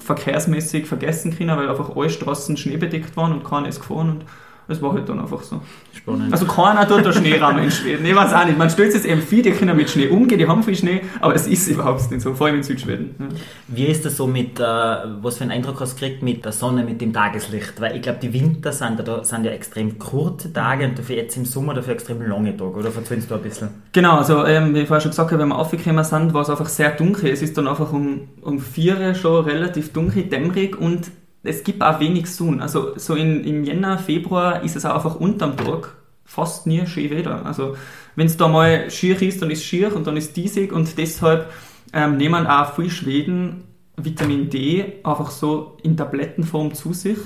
verkehrsmäßig 0.00 0.86
vergessen 0.86 1.36
können, 1.36 1.56
weil 1.56 1.68
einfach 1.68 1.94
alle 1.96 2.10
Straßen 2.10 2.56
schneebedeckt 2.56 3.16
waren 3.16 3.32
und 3.32 3.44
keiner 3.44 3.68
ist 3.68 3.80
gefahren 3.80 4.10
und 4.10 4.24
das 4.70 4.80
war 4.80 4.92
halt 4.92 5.08
dann 5.08 5.20
einfach 5.20 5.42
so. 5.42 5.60
Spannend. 5.92 6.32
Also 6.32 6.46
keiner 6.46 6.86
tut 6.86 7.04
da 7.04 7.12
Schneerahmen 7.12 7.64
in 7.64 7.70
Schweden. 7.70 8.06
Ich 8.06 8.14
weiß 8.14 8.32
auch 8.32 8.44
nicht. 8.44 8.56
Man 8.56 8.70
stellt 8.70 8.94
jetzt 8.94 9.04
eben 9.04 9.20
viel, 9.20 9.42
die 9.42 9.50
können 9.50 9.76
mit 9.76 9.90
Schnee 9.90 10.08
umgehen, 10.08 10.38
die 10.38 10.46
haben 10.46 10.62
viel 10.62 10.76
Schnee, 10.76 11.02
aber 11.20 11.34
es 11.34 11.46
ist 11.46 11.68
überhaupt 11.68 12.10
nicht 12.10 12.22
so, 12.22 12.32
vor 12.34 12.46
allem 12.46 12.56
in 12.56 12.62
Südschweden. 12.62 13.14
Ja. 13.18 13.26
Wie 13.68 13.86
ist 13.86 14.04
das 14.04 14.16
so 14.16 14.26
mit, 14.26 14.60
äh, 14.60 14.62
was 14.62 15.38
für 15.38 15.42
einen 15.42 15.50
Eindruck 15.50 15.80
hast 15.80 15.96
du 15.96 16.00
gekriegt 16.00 16.22
mit 16.22 16.44
der 16.44 16.52
Sonne, 16.52 16.84
mit 16.84 17.00
dem 17.00 17.12
Tageslicht? 17.12 17.80
Weil 17.80 17.96
ich 17.96 18.02
glaube, 18.02 18.20
die 18.22 18.32
Winter 18.32 18.72
sind, 18.72 19.06
da 19.06 19.24
sind 19.24 19.44
ja 19.44 19.50
extrem 19.50 19.98
kurze 19.98 20.52
Tage 20.52 20.86
und 20.86 20.98
dafür 20.98 21.16
jetzt 21.16 21.36
im 21.36 21.44
Sommer 21.44 21.74
dafür 21.74 21.94
extrem 21.94 22.22
lange 22.22 22.56
Tage, 22.56 22.70
oder? 22.70 22.90
Verzögern 22.90 23.24
du 23.28 23.34
ein 23.34 23.42
bisschen? 23.42 23.68
Genau, 23.92 24.18
also 24.18 24.46
ähm, 24.46 24.74
wie 24.74 24.80
ich 24.80 24.86
vorher 24.86 25.00
schon 25.00 25.10
gesagt 25.10 25.32
habe, 25.32 25.42
wenn 25.42 25.48
wir 25.48 25.58
aufgekommen 25.58 26.04
sind, 26.04 26.32
war 26.32 26.42
es 26.42 26.50
einfach 26.50 26.68
sehr 26.68 26.90
dunkel. 26.90 27.30
Es 27.30 27.42
ist 27.42 27.58
dann 27.58 27.66
einfach 27.66 27.92
um, 27.92 28.28
um 28.42 28.60
vier 28.60 29.14
schon 29.14 29.44
relativ 29.44 29.92
dunkel, 29.92 30.24
dämmerig 30.24 30.78
und 30.78 31.10
es 31.42 31.64
gibt 31.64 31.82
auch 31.82 32.00
wenig 32.00 32.26
Sonne. 32.26 32.62
Also 32.62 32.96
so 32.96 33.14
in, 33.14 33.44
im 33.44 33.64
Jänner, 33.64 33.98
Februar 33.98 34.62
ist 34.62 34.76
es 34.76 34.84
auch 34.84 34.94
einfach 34.94 35.16
unterm 35.16 35.56
Tag 35.56 35.94
fast 36.24 36.66
nie 36.66 36.86
schön 36.86 37.10
Wetter. 37.10 37.44
Also 37.44 37.76
wenn 38.16 38.26
es 38.26 38.36
da 38.36 38.48
mal 38.48 38.90
schier 38.90 39.20
ist, 39.20 39.42
dann 39.42 39.50
ist 39.50 39.58
es 39.60 39.64
schier 39.64 39.94
und 39.96 40.06
dann 40.06 40.16
ist 40.16 40.36
diesig 40.36 40.72
und 40.72 40.96
deshalb 40.98 41.50
ähm, 41.92 42.16
nehmen 42.16 42.46
auch 42.46 42.74
viele 42.74 42.90
Schweden 42.90 43.64
Vitamin 43.96 44.48
D 44.48 45.00
einfach 45.02 45.30
so 45.30 45.76
in 45.82 45.96
Tablettenform 45.96 46.74
zu 46.74 46.92
sich. 46.92 47.18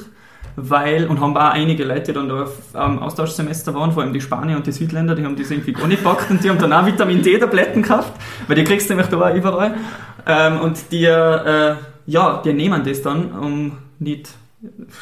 weil, 0.57 1.07
und 1.09 1.21
haben 1.21 1.37
auch 1.37 1.51
einige 1.51 1.85
Leute, 1.85 2.13
die 2.13 2.13
dann 2.13 2.29
da 2.29 2.47
am 2.75 3.01
Austauschsemester 3.01 3.75
waren, 3.75 3.93
vor 3.93 4.03
allem 4.03 4.13
die 4.13 4.21
Spanier 4.21 4.57
und 4.57 4.67
die 4.67 4.73
Südländer, 4.73 5.15
die 5.15 5.25
haben 5.25 5.37
das 5.37 5.51
irgendwie 5.51 5.73
gar 5.73 5.87
nicht 5.87 6.03
gepackt 6.03 6.31
und 6.31 6.45
die 6.45 6.51
haben 6.51 6.59
dann 6.59 6.73
auch 6.73 6.87
Vitamin 6.87 7.23
D-Tabletten 7.23 7.83
gekauft, 7.83 8.13
weil 8.47 8.57
die 8.57 8.65
kriegst 8.65 8.89
du 8.89 8.95
nämlich 8.95 9.09
da 9.09 9.21
auch 9.21 9.35
überall. 9.35 9.75
Ähm, 10.27 10.61
und 10.61 10.93
die, 10.93 11.05
äh, 11.05 11.75
ja, 12.07 12.43
die 12.45 12.53
nehmen 12.53 12.85
das 12.85 13.03
dann, 13.03 13.33
um 13.33 13.73
nicht 13.99 14.31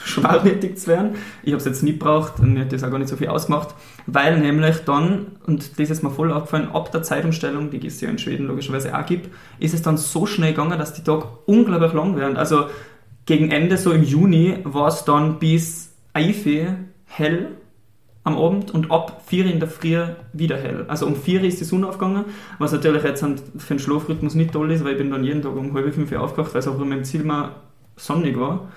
schwermütig 0.04 0.78
zu 0.78 0.88
werden. 0.88 1.14
Ich 1.42 1.52
habe 1.52 1.58
es 1.58 1.64
jetzt 1.64 1.82
nicht 1.82 2.00
gebraucht 2.00 2.40
und 2.40 2.54
mir 2.54 2.60
hat 2.60 2.72
das 2.72 2.82
auch 2.82 2.90
gar 2.90 2.98
nicht 2.98 3.08
so 3.08 3.16
viel 3.16 3.28
ausgemacht, 3.28 3.74
weil 4.06 4.40
nämlich 4.40 4.78
dann, 4.78 5.26
und 5.46 5.78
das 5.78 5.90
ist 5.90 6.02
mir 6.02 6.10
voll 6.10 6.32
aufgefallen, 6.32 6.68
ab 6.72 6.90
der 6.90 7.02
Zeitumstellung, 7.02 7.70
die 7.70 7.86
es 7.86 8.00
ja 8.00 8.08
in 8.08 8.18
Schweden 8.18 8.46
logischerweise 8.46 8.96
auch 8.96 9.06
gibt, 9.06 9.30
ist 9.60 9.74
es 9.74 9.82
dann 9.82 9.96
so 9.96 10.26
schnell 10.26 10.50
gegangen, 10.50 10.78
dass 10.78 10.94
die 10.94 11.04
Tage 11.04 11.26
unglaublich 11.46 11.92
lang 11.92 12.16
werden. 12.16 12.36
Also 12.36 12.66
gegen 13.26 13.50
Ende, 13.50 13.76
so 13.76 13.92
im 13.92 14.02
Juni, 14.02 14.58
war 14.64 14.88
es 14.88 15.04
dann 15.04 15.38
bis 15.38 15.92
Eife 16.12 16.76
hell 17.04 17.48
am 18.24 18.36
Abend 18.36 18.70
und 18.72 18.90
ab 18.90 19.22
4 19.26 19.46
in 19.46 19.58
der 19.58 19.68
Früh 19.68 19.98
wieder 20.32 20.56
hell. 20.56 20.84
Also 20.88 21.06
um 21.06 21.16
4 21.16 21.42
ist 21.44 21.60
die 21.60 21.64
Sonne 21.64 21.88
aufgegangen, 21.88 22.24
was 22.58 22.72
natürlich 22.72 23.02
jetzt 23.02 23.20
für 23.22 23.74
den 23.74 23.78
Schlafrhythmus 23.78 24.34
nicht 24.34 24.52
toll 24.52 24.70
ist, 24.70 24.84
weil 24.84 24.92
ich 24.92 24.98
bin 24.98 25.10
dann 25.10 25.24
jeden 25.24 25.42
Tag 25.42 25.56
um 25.56 25.74
halb 25.74 25.92
fünf 25.92 26.12
aufgewacht, 26.12 26.54
weil 26.54 26.60
es 26.60 26.68
auch 26.68 26.80
in 26.80 26.88
meinem 26.88 27.04
Zimmer 27.04 27.56
sonnig 27.96 28.38
war. 28.38 28.68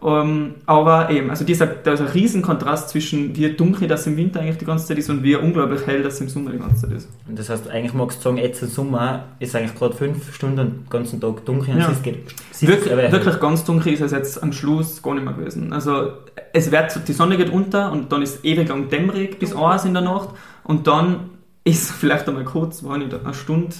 Um, 0.00 0.08
ähm, 0.12 0.54
aber 0.64 1.10
eben, 1.10 1.28
also 1.28 1.44
dieser, 1.44 1.66
da 1.66 1.92
ist 1.92 2.00
ein 2.00 2.06
riesen 2.06 2.40
Kontrast 2.40 2.88
zwischen 2.88 3.36
wie 3.36 3.50
dunkel 3.52 3.86
das 3.86 4.06
im 4.06 4.16
Winter 4.16 4.40
eigentlich 4.40 4.56
die 4.56 4.64
ganze 4.64 4.86
Zeit 4.86 4.96
ist 4.96 5.10
und 5.10 5.22
wie 5.22 5.36
unglaublich 5.36 5.86
hell 5.86 6.02
das 6.02 6.18
im 6.22 6.28
Sommer 6.30 6.52
die 6.52 6.58
ganze 6.58 6.86
Zeit 6.88 6.96
ist. 6.96 7.10
Und 7.28 7.38
das 7.38 7.50
heißt, 7.50 7.68
eigentlich 7.68 7.92
magst 7.92 8.18
du 8.20 8.22
sagen, 8.22 8.38
jetzt 8.38 8.62
im 8.62 8.68
Sommer 8.68 9.24
ist 9.40 9.54
eigentlich 9.54 9.74
gerade 9.74 9.94
fünf 9.94 10.34
Stunden 10.34 10.56
den 10.56 10.86
ganzen 10.88 11.20
Tag 11.20 11.44
dunkel 11.44 11.74
und 11.74 11.80
Ja. 11.80 11.90
es 11.90 12.00
geht. 12.00 12.34
es 12.50 12.66
Wirklich, 12.66 12.96
wirklich 13.12 13.40
ganz 13.40 13.62
dunkel 13.64 13.92
ist 13.92 14.00
es 14.00 14.12
jetzt 14.12 14.42
am 14.42 14.54
Schluss 14.54 15.02
gar 15.02 15.12
nicht 15.14 15.24
mehr 15.24 15.34
gewesen. 15.34 15.70
Also 15.74 16.12
es 16.54 16.70
wird, 16.70 17.06
die 17.06 17.12
Sonne 17.12 17.36
geht 17.36 17.50
unter 17.50 17.92
und 17.92 18.10
dann 18.10 18.22
ist 18.22 18.42
ewig 18.42 18.68
lang 18.70 18.88
dämmerig 18.88 19.38
bis 19.38 19.54
eins 19.54 19.84
in 19.84 19.92
der 19.92 20.02
Nacht 20.02 20.30
und 20.64 20.86
dann 20.86 21.28
ist 21.64 21.90
vielleicht 21.90 22.26
einmal 22.26 22.44
kurz, 22.44 22.82
war 22.84 22.96
nicht 22.96 23.12
eine 23.12 23.34
Stunde 23.34 23.74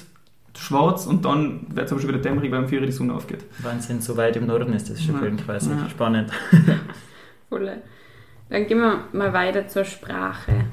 schwarz 0.59 1.07
und 1.07 1.25
dann 1.25 1.67
wird 1.75 1.87
es 1.87 1.93
aber 1.93 2.01
schon 2.01 2.11
wieder 2.11 2.21
dämmerig, 2.21 2.51
weil 2.51 2.61
um 2.61 2.69
4 2.69 2.81
Uhr 2.81 2.87
die 2.87 2.93
Sonne 2.93 3.15
aufgeht. 3.15 3.45
Wahnsinn, 3.59 4.01
so 4.01 4.17
weit 4.17 4.37
im 4.37 4.47
Norden 4.47 4.73
ist 4.73 4.91
das 4.91 5.03
schon 5.03 5.15
Ja. 5.15 5.21
schön 5.21 5.37
quasi. 5.37 5.71
Ja. 5.71 5.89
Spannend. 5.89 6.31
Voll. 7.49 7.73
Dann 8.49 8.67
gehen 8.67 8.79
wir 8.81 9.05
mal 9.13 9.33
weiter 9.33 9.69
zur 9.69 9.85
Sprache. 9.85 10.65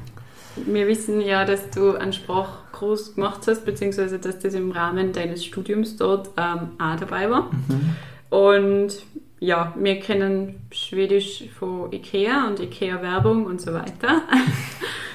Wir 0.66 0.88
wissen 0.88 1.22
ja, 1.22 1.46
dass 1.46 1.70
du 1.70 1.96
einen 1.96 2.14
Sprachkurs 2.14 3.14
gemacht 3.16 3.42
hast, 3.48 3.66
beziehungsweise 3.66 4.18
dass 4.18 4.40
das 4.40 4.56
im 4.56 4.72
Rahmen 4.72 5.14
deines 5.14 5.46
Studiums 5.46 5.98
dort 5.98 6.32
ähm, 6.38 6.70
auch 6.80 6.96
dabei 7.00 7.30
war. 7.30 7.52
Und 8.32 8.90
ja, 9.40 9.74
wir 9.78 10.00
kennen 10.00 10.56
Schwedisch 10.72 11.44
von 11.60 11.94
IKEA 11.94 12.48
und 12.48 12.60
IKEA-Werbung 12.60 13.46
und 13.46 13.62
so 13.62 13.74
weiter. 13.74 14.24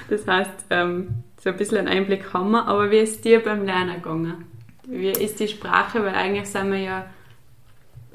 Das 0.09 0.27
heißt, 0.27 0.65
ähm, 0.69 1.07
so 1.41 1.49
ein 1.49 1.55
bisschen 1.57 1.77
einen 1.77 1.87
Einblick 1.87 2.33
haben 2.33 2.51
wir. 2.51 2.67
Aber 2.67 2.91
wie 2.91 2.97
ist 2.97 3.23
dir 3.23 3.41
beim 3.41 3.65
Lernen 3.65 3.95
gegangen? 3.95 4.45
Wie 4.87 5.09
ist 5.09 5.39
die 5.39 5.47
Sprache? 5.47 6.03
Weil 6.03 6.15
eigentlich 6.15 6.49
sind 6.49 6.71
wir 6.71 6.79
ja, 6.79 7.05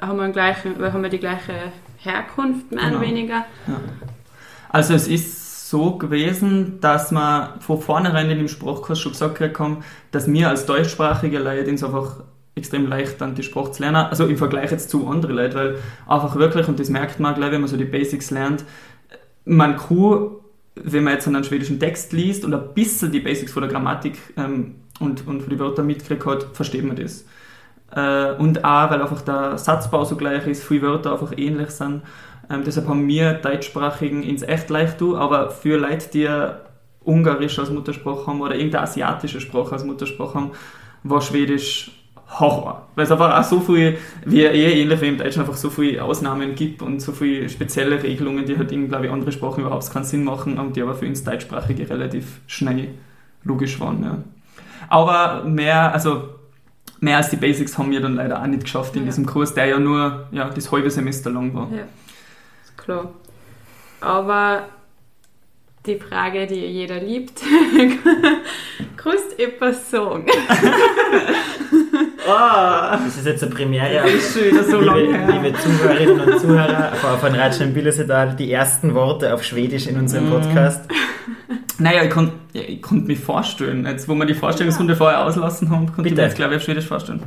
haben 0.00 0.18
wir, 0.18 0.28
gleichen, 0.30 0.76
haben 0.80 1.02
wir 1.02 1.10
die 1.10 1.18
gleiche 1.18 1.72
Herkunft, 1.98 2.70
mehr 2.70 2.82
oder 2.82 2.90
Genau. 2.90 3.00
weniger. 3.02 3.44
Also 4.70 4.94
es 4.94 5.08
ist 5.08 5.70
so 5.70 5.96
gewesen, 5.98 6.78
dass 6.80 7.10
man 7.10 7.60
von 7.60 7.80
vornherein 7.80 8.30
in 8.30 8.38
dem 8.38 8.48
Sprachkurs 8.48 9.00
schon 9.00 9.12
gesagt 9.12 9.40
haben, 9.58 9.78
dass 10.10 10.30
wir 10.30 10.48
als 10.48 10.66
deutschsprachige 10.66 11.38
Leute 11.38 11.70
uns 11.70 11.82
einfach 11.84 12.20
extrem 12.54 12.86
leicht 12.86 13.20
dann 13.20 13.34
die 13.34 13.42
Sprache 13.42 13.72
zu 13.72 13.82
lernen. 13.82 13.96
Also 13.96 14.26
im 14.26 14.36
Vergleich 14.36 14.70
jetzt 14.70 14.90
zu 14.90 15.06
anderen 15.08 15.36
Leuten, 15.36 15.54
weil 15.54 15.78
einfach 16.06 16.36
wirklich, 16.36 16.68
und 16.68 16.78
das 16.80 16.88
merkt 16.90 17.20
man 17.20 17.34
gleich, 17.34 17.52
wenn 17.52 17.60
man 17.60 17.68
so 17.68 17.76
die 17.76 17.84
Basics 17.84 18.30
lernt, 18.30 18.64
man 19.44 19.76
kann, 19.76 20.30
wenn 20.74 21.04
man 21.04 21.14
jetzt 21.14 21.26
einen 21.26 21.44
schwedischen 21.44 21.78
Text 21.80 22.12
liest 22.12 22.44
und 22.44 22.54
ein 22.54 22.74
bisschen 22.74 23.12
die 23.12 23.20
Basics 23.20 23.52
von 23.52 23.62
der 23.62 23.70
Grammatik 23.70 24.18
ähm, 24.36 24.76
und, 25.00 25.26
und 25.26 25.40
von 25.40 25.50
den 25.50 25.58
Wörtern 25.58 25.86
mitkriegt 25.86 26.26
hat, 26.26 26.44
versteht 26.52 26.84
man 26.84 26.96
das. 26.96 27.24
Äh, 27.94 28.32
und 28.32 28.64
auch, 28.64 28.90
weil 28.90 29.00
einfach 29.00 29.22
der 29.22 29.58
Satzbau 29.58 30.04
so 30.04 30.16
gleich 30.16 30.46
ist, 30.46 30.64
viele 30.64 30.82
Wörter 30.82 31.12
einfach 31.12 31.32
ähnlich 31.36 31.70
sind. 31.70 32.02
Ähm, 32.50 32.62
deshalb 32.64 32.88
haben 32.88 33.06
wir 33.06 33.34
Deutschsprachigen 33.34 34.22
ins 34.22 34.42
echt 34.42 34.70
leicht 34.70 34.98
tun, 34.98 35.16
aber 35.16 35.50
für 35.50 35.78
Leute, 35.78 36.08
die 36.12 36.28
Ungarisch 37.04 37.58
als 37.58 37.70
Muttersprache 37.70 38.26
haben 38.26 38.40
oder 38.40 38.54
irgendeine 38.54 38.84
asiatische 38.84 39.40
Sprache 39.40 39.72
als 39.72 39.84
Muttersprache 39.84 40.34
haben, 40.34 40.50
war 41.04 41.20
Schwedisch 41.22 41.90
Horror. 42.28 42.86
Weil 42.94 43.04
es 43.04 43.10
einfach 43.10 43.38
auch 43.38 43.44
so 43.44 43.60
viel, 43.60 43.96
wie 44.26 44.42
eh 44.42 44.82
ähnlich 44.82 45.00
wie 45.00 45.08
im 45.08 45.16
Deutschen, 45.16 45.40
einfach 45.40 45.56
so 45.56 45.70
viele 45.70 46.04
Ausnahmen 46.04 46.54
gibt 46.54 46.82
und 46.82 47.00
so 47.00 47.12
viele 47.12 47.48
spezielle 47.48 48.02
Regelungen, 48.02 48.44
die 48.44 48.58
halt 48.58 48.70
in, 48.72 48.88
glaube 48.88 49.06
ich, 49.06 49.12
andere 49.12 49.32
Sprachen 49.32 49.62
überhaupt 49.62 49.90
keinen 49.90 50.04
Sinn 50.04 50.24
machen 50.24 50.58
und 50.58 50.76
die 50.76 50.82
aber 50.82 50.94
für 50.94 51.06
uns 51.06 51.24
Deutschsprachige 51.24 51.88
relativ 51.88 52.40
schnell 52.46 52.88
logisch 53.44 53.80
waren. 53.80 54.02
Ja. 54.02 54.18
Aber 54.88 55.44
mehr, 55.44 55.92
also 55.92 56.28
mehr 57.00 57.18
als 57.18 57.30
die 57.30 57.36
Basics 57.36 57.76
haben 57.78 57.90
wir 57.90 58.00
dann 58.00 58.14
leider 58.16 58.40
auch 58.42 58.46
nicht 58.46 58.64
geschafft 58.64 58.94
in 58.96 59.02
Ja. 59.02 59.06
diesem 59.06 59.26
Kurs, 59.26 59.54
der 59.54 59.66
ja 59.66 59.78
nur 59.78 60.26
ja, 60.32 60.48
das 60.48 60.70
halbe 60.72 60.90
Semester 60.90 61.30
lang 61.30 61.54
war. 61.54 61.68
Ja, 61.70 61.82
ist 62.64 62.76
klar. 62.78 63.10
Aber 64.00 64.62
die 65.86 65.96
Frage, 65.96 66.46
die 66.46 66.54
jeder 66.66 67.00
liebt, 67.00 67.40
Grüßt 68.96 69.38
etwas 69.38 69.90
sagen. 69.90 70.26
Ah, 72.28 72.98
Das 73.04 73.16
ist 73.16 73.26
jetzt 73.26 73.42
eine 73.42 73.54
Premiere. 73.54 74.02
das 74.02 74.12
ist 74.12 74.34
schon 74.34 74.50
wieder 74.50 74.64
so 74.64 74.80
lange 74.80 75.02
liebe, 75.02 75.16
her. 75.18 75.40
liebe 75.42 75.58
Zuhörerinnen 75.58 76.20
und 76.20 76.40
Zuhörer 76.40 76.92
von, 77.20 77.34
Ratschen 77.34 77.72
Billesetal, 77.72 78.34
die 78.36 78.52
ersten 78.52 78.94
Worte 78.94 79.32
auf 79.32 79.44
Schwedisch 79.44 79.86
in 79.86 79.96
unserem 79.98 80.26
Mhm. 80.26 80.30
Podcast. 80.32 80.82
Naja, 81.78 82.02
ich 82.04 82.10
konnte 82.10 82.32
ja, 82.52 82.62
ich 82.62 82.82
konnt 82.82 83.06
mich 83.06 83.20
vorstellen. 83.20 83.86
Jetzt, 83.86 84.08
wo 84.08 84.14
wir 84.14 84.26
die 84.26 84.34
Vorstellungsrunde 84.34 84.96
vorher 84.96 85.24
auslassen 85.24 85.70
haben, 85.70 85.86
konnte 85.92 86.08
ich 86.10 86.16
mir 86.16 86.22
jetzt, 86.22 86.36
glaube 86.36 86.54
ich, 86.54 86.56
auf 86.58 86.64
Schwedisch 86.64 86.86
vorstellen. 86.86 87.22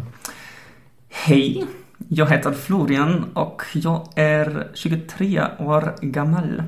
Hej, 1.09 1.65
jag 2.09 2.29
heter 2.29 2.51
Florian 2.53 3.31
och 3.33 3.63
jag 3.73 4.07
är 4.15 4.67
23 4.73 5.41
år 5.59 5.95
gammal. 6.01 6.63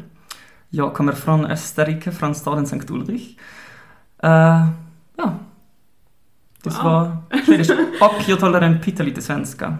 Jag 0.69 0.93
kommer 0.93 1.13
från 1.13 1.45
Österrike, 1.51 2.11
från 2.11 2.35
staden 2.35 2.65
Sankt 2.65 2.89
Ulrich. 2.91 3.37
Eh, 4.23 4.67
ja, 5.17 5.33
das 6.63 6.77
Wow. 6.77 6.83
war 6.83 7.17
Schwedisch. 7.45 7.69
Och 8.01 8.23
jag 8.27 8.39
talar 8.39 8.61
en 8.61 8.79
pyttelite 8.81 9.21
svenska. 9.21 9.77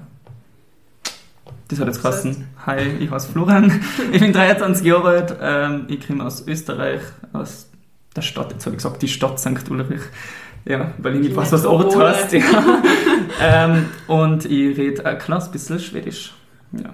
Das 1.67 1.79
hat 1.79 1.87
jetzt 1.87 2.01
geheißen. 2.03 2.47
Hi, 2.67 2.79
ich 2.99 3.09
heiße 3.11 3.31
Florian. 3.31 3.71
Ich 4.11 4.19
bin 4.19 4.33
23 4.33 4.85
Jahre 4.85 5.07
alt. 5.09 5.35
Ähm, 5.41 5.85
ich 5.87 6.05
komme 6.07 6.23
aus 6.25 6.47
Österreich, 6.47 7.01
aus 7.33 7.67
der 8.15 8.21
Stadt, 8.21 8.51
jetzt 8.51 8.65
habe 8.65 8.75
ich 8.75 8.83
gesagt, 8.83 9.01
die 9.01 9.07
Stadt 9.07 9.39
St. 9.39 9.69
Ulrich. 9.69 10.01
Ja, 10.65 10.93
weil 10.97 11.15
ich 11.15 11.21
nicht 11.21 11.35
weiß, 11.35 11.51
was 11.51 11.65
Ort 11.65 11.95
heißt. 11.95 12.33
Ja. 12.33 12.41
ähm, 13.41 13.85
und 14.07 14.45
ich 14.45 14.77
rede 14.77 15.05
ein 15.05 15.17
kleines 15.17 15.51
bisschen 15.51 15.79
Schwedisch. 15.79 16.33
Ja. 16.71 16.93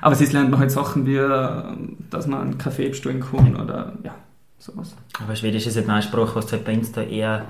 Aber 0.00 0.14
sonst 0.14 0.32
lernt 0.32 0.50
man 0.50 0.60
halt 0.60 0.70
Sachen 0.70 1.06
wie, 1.06 1.16
äh, 1.16 1.62
dass 2.10 2.26
man 2.26 2.40
einen 2.40 2.58
Kaffee 2.58 2.88
bestellen 2.88 3.20
kann 3.20 3.56
oder 3.56 3.92
ja, 4.02 4.14
sowas. 4.58 4.96
Aber 5.22 5.36
Schwedisch 5.36 5.66
ist 5.66 5.76
jetzt 5.76 5.88
eine 5.88 6.02
Sprache, 6.02 6.34
was 6.34 6.46
du 6.46 6.52
halt 6.52 6.64
bei 6.64 6.74
uns 6.74 6.90
da 6.90 7.02
eher 7.02 7.46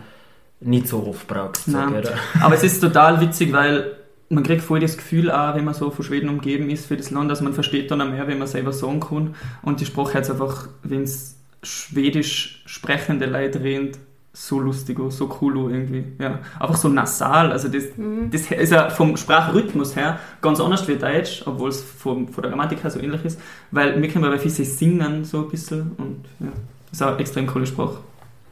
nicht 0.61 0.89
so 0.89 1.07
oft 1.07 1.27
brauchst. 1.27 1.67
sag 1.67 1.91
oder? 1.91 2.13
Aber 2.41 2.55
es 2.55 2.63
ist 2.63 2.81
total 2.81 3.21
witzig, 3.21 3.53
weil 3.53 3.97
man 4.29 4.45
kriegt 4.45 4.63
voll 4.63 4.81
das 4.81 4.97
Gefühl 4.97 5.31
auch, 5.31 5.55
wenn 5.55 5.65
man 5.65 5.75
so 5.75 5.91
von 5.91 6.05
Schweden 6.05 6.29
umgeben 6.29 6.71
ist 6.71 6.87
für 6.87 6.97
das 6.97 7.11
Land, 7.11 7.31
dass 7.31 7.41
man 7.41 7.55
versteht 7.55 7.91
dann 7.91 8.01
auch 8.01 8.09
mehr, 8.09 8.29
wenn 8.29 8.39
man 8.39 8.47
selber 8.47 8.73
sagen 8.73 9.01
kann. 9.01 9.35
Und 9.63 9.81
die 9.81 9.87
Sprache 9.87 10.19
hat 10.19 10.31
einfach, 10.31 10.69
wenn 10.83 11.03
es 11.03 11.40
schwedisch 11.63 12.63
sprechende 12.67 13.27
Leute 13.27 13.61
reden, 13.63 13.93
so 14.33 14.61
lustig 14.61 14.99
so 15.11 15.39
cool 15.41 15.73
irgendwie. 15.73 16.05
Ja. 16.23 16.39
Einfach 16.59 16.77
so 16.77 16.89
nasal. 16.89 17.51
Also 17.53 17.69
das, 17.69 17.85
Mhm. 17.97 18.31
das 18.31 18.51
ist 18.51 18.71
ja 18.73 18.89
vom 18.89 19.17
Sprachrhythmus 19.17 19.97
her 19.97 20.19
ganz 20.41 20.61
anders 20.61 20.87
wie 20.87 20.97
Deutsch, 20.97 21.43
obwohl 21.47 21.69
es 21.71 21.83
vom, 21.83 22.29
von 22.29 22.43
der 22.43 22.51
Grammatik 22.51 22.83
her 22.85 22.91
so 22.91 23.01
ähnlich 23.01 23.25
ist. 23.25 23.41
Weil 23.73 24.01
wir 24.01 24.09
können 24.09 24.25
bei 24.31 24.39
viele 24.39 24.53
singen 24.65 25.25
so 25.25 25.39
ein 25.45 25.49
bisschen 25.51 25.93
und 25.99 26.25
ja. 26.39 26.53
Das 26.91 27.01
ist 27.01 27.03
auch 27.03 27.09
eine 27.13 27.19
extrem 27.19 27.47
coole 27.47 27.67
Sprache. 27.67 27.99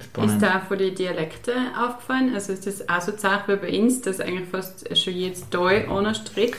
Ist 0.01 0.07
Spannend. 0.07 0.43
da 0.43 0.61
von 0.61 0.79
den 0.79 0.95
Dialekten 0.95 1.55
aufgefallen? 1.77 2.33
Also 2.35 2.53
ist 2.53 2.67
das 2.67 2.89
auch 2.89 3.01
so 3.01 3.13
zart 3.13 3.49
wie 3.49 3.57
bei 3.57 3.81
uns, 3.81 4.01
dass 4.01 4.21
eigentlich 4.21 4.49
fast 4.49 4.97
schon 4.97 5.13
jedes 5.13 5.49
Teil 5.51 5.89
anders 5.89 6.23
tritt? 6.25 6.55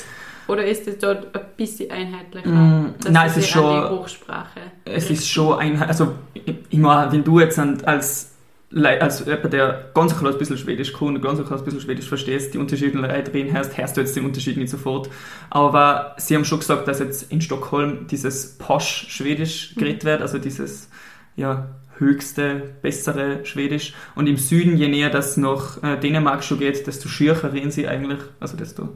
Oder 0.50 0.66
ist 0.66 0.88
das 0.88 0.98
dort 0.98 1.36
ein 1.36 1.42
bisschen 1.56 1.92
einheitlicher? 1.92 2.50
Mm, 2.50 2.96
nein, 3.10 3.28
es 3.28 3.38
es 3.38 3.44
ist 3.44 3.50
schon- 3.50 3.82
die 3.84 3.90
Hochsprache 3.90 4.60
Es 4.86 5.10
ist 5.10 5.28
schon 5.30 5.60
ein, 5.60 5.82
also 5.82 6.14
ich, 6.34 6.78
meine, 6.78 7.12
wenn 7.12 7.24
du 7.24 7.40
jetzt 7.40 7.60
als 7.60 8.36
als 8.72 9.26
jemand, 9.26 9.52
der 9.52 9.90
ganz 9.96 10.16
kleines 10.18 10.38
bisschen 10.38 10.58
Schwedisch 10.58 10.94
kann 10.94 11.10
und 11.16 11.22
ganz 11.22 11.44
kleines 11.44 11.64
bisschen 11.64 11.82
Schwedisch 11.82 12.08
verstehst, 12.08 12.54
die 12.54 12.60
unterschiedlichen 12.60 13.02
Leute 13.02 13.34
reden 13.34 13.52
hörst, 13.52 13.76
hörst 13.78 13.98
du 13.98 14.02
jetzt 14.02 14.16
den 14.16 14.26
Unterschied 14.26 14.58
nicht 14.58 14.70
sofort. 14.70 15.10
Aber 15.50 16.14
sie 16.18 16.36
haben 16.36 16.46
schon 16.46 16.60
gesagt, 16.60 16.88
dass 16.88 17.00
jetzt 17.00 17.32
in 17.32 17.42
Stockholm 17.42 18.06
dieses 18.08 18.58
Posch-Schwedisch 18.60 19.74
geredet 19.76 20.06
wird, 20.06 20.22
also 20.22 20.38
dieses 20.38 20.90
ja, 21.36 21.68
höchste, 21.98 22.76
bessere 22.82 23.44
Schwedisch. 23.46 23.94
Und 24.16 24.28
im 24.28 24.38
Süden, 24.38 24.78
je 24.78 24.88
näher 24.88 25.10
das 25.10 25.36
nach 25.38 25.82
äh, 25.82 25.98
Dänemark 25.98 26.44
schon 26.44 26.60
geht, 26.60 26.86
desto 26.86 27.10
schürcher 27.10 27.52
reden 27.54 27.72
sie 27.72 27.88
eigentlich, 27.88 28.20
also 28.40 28.56
desto 28.56 28.90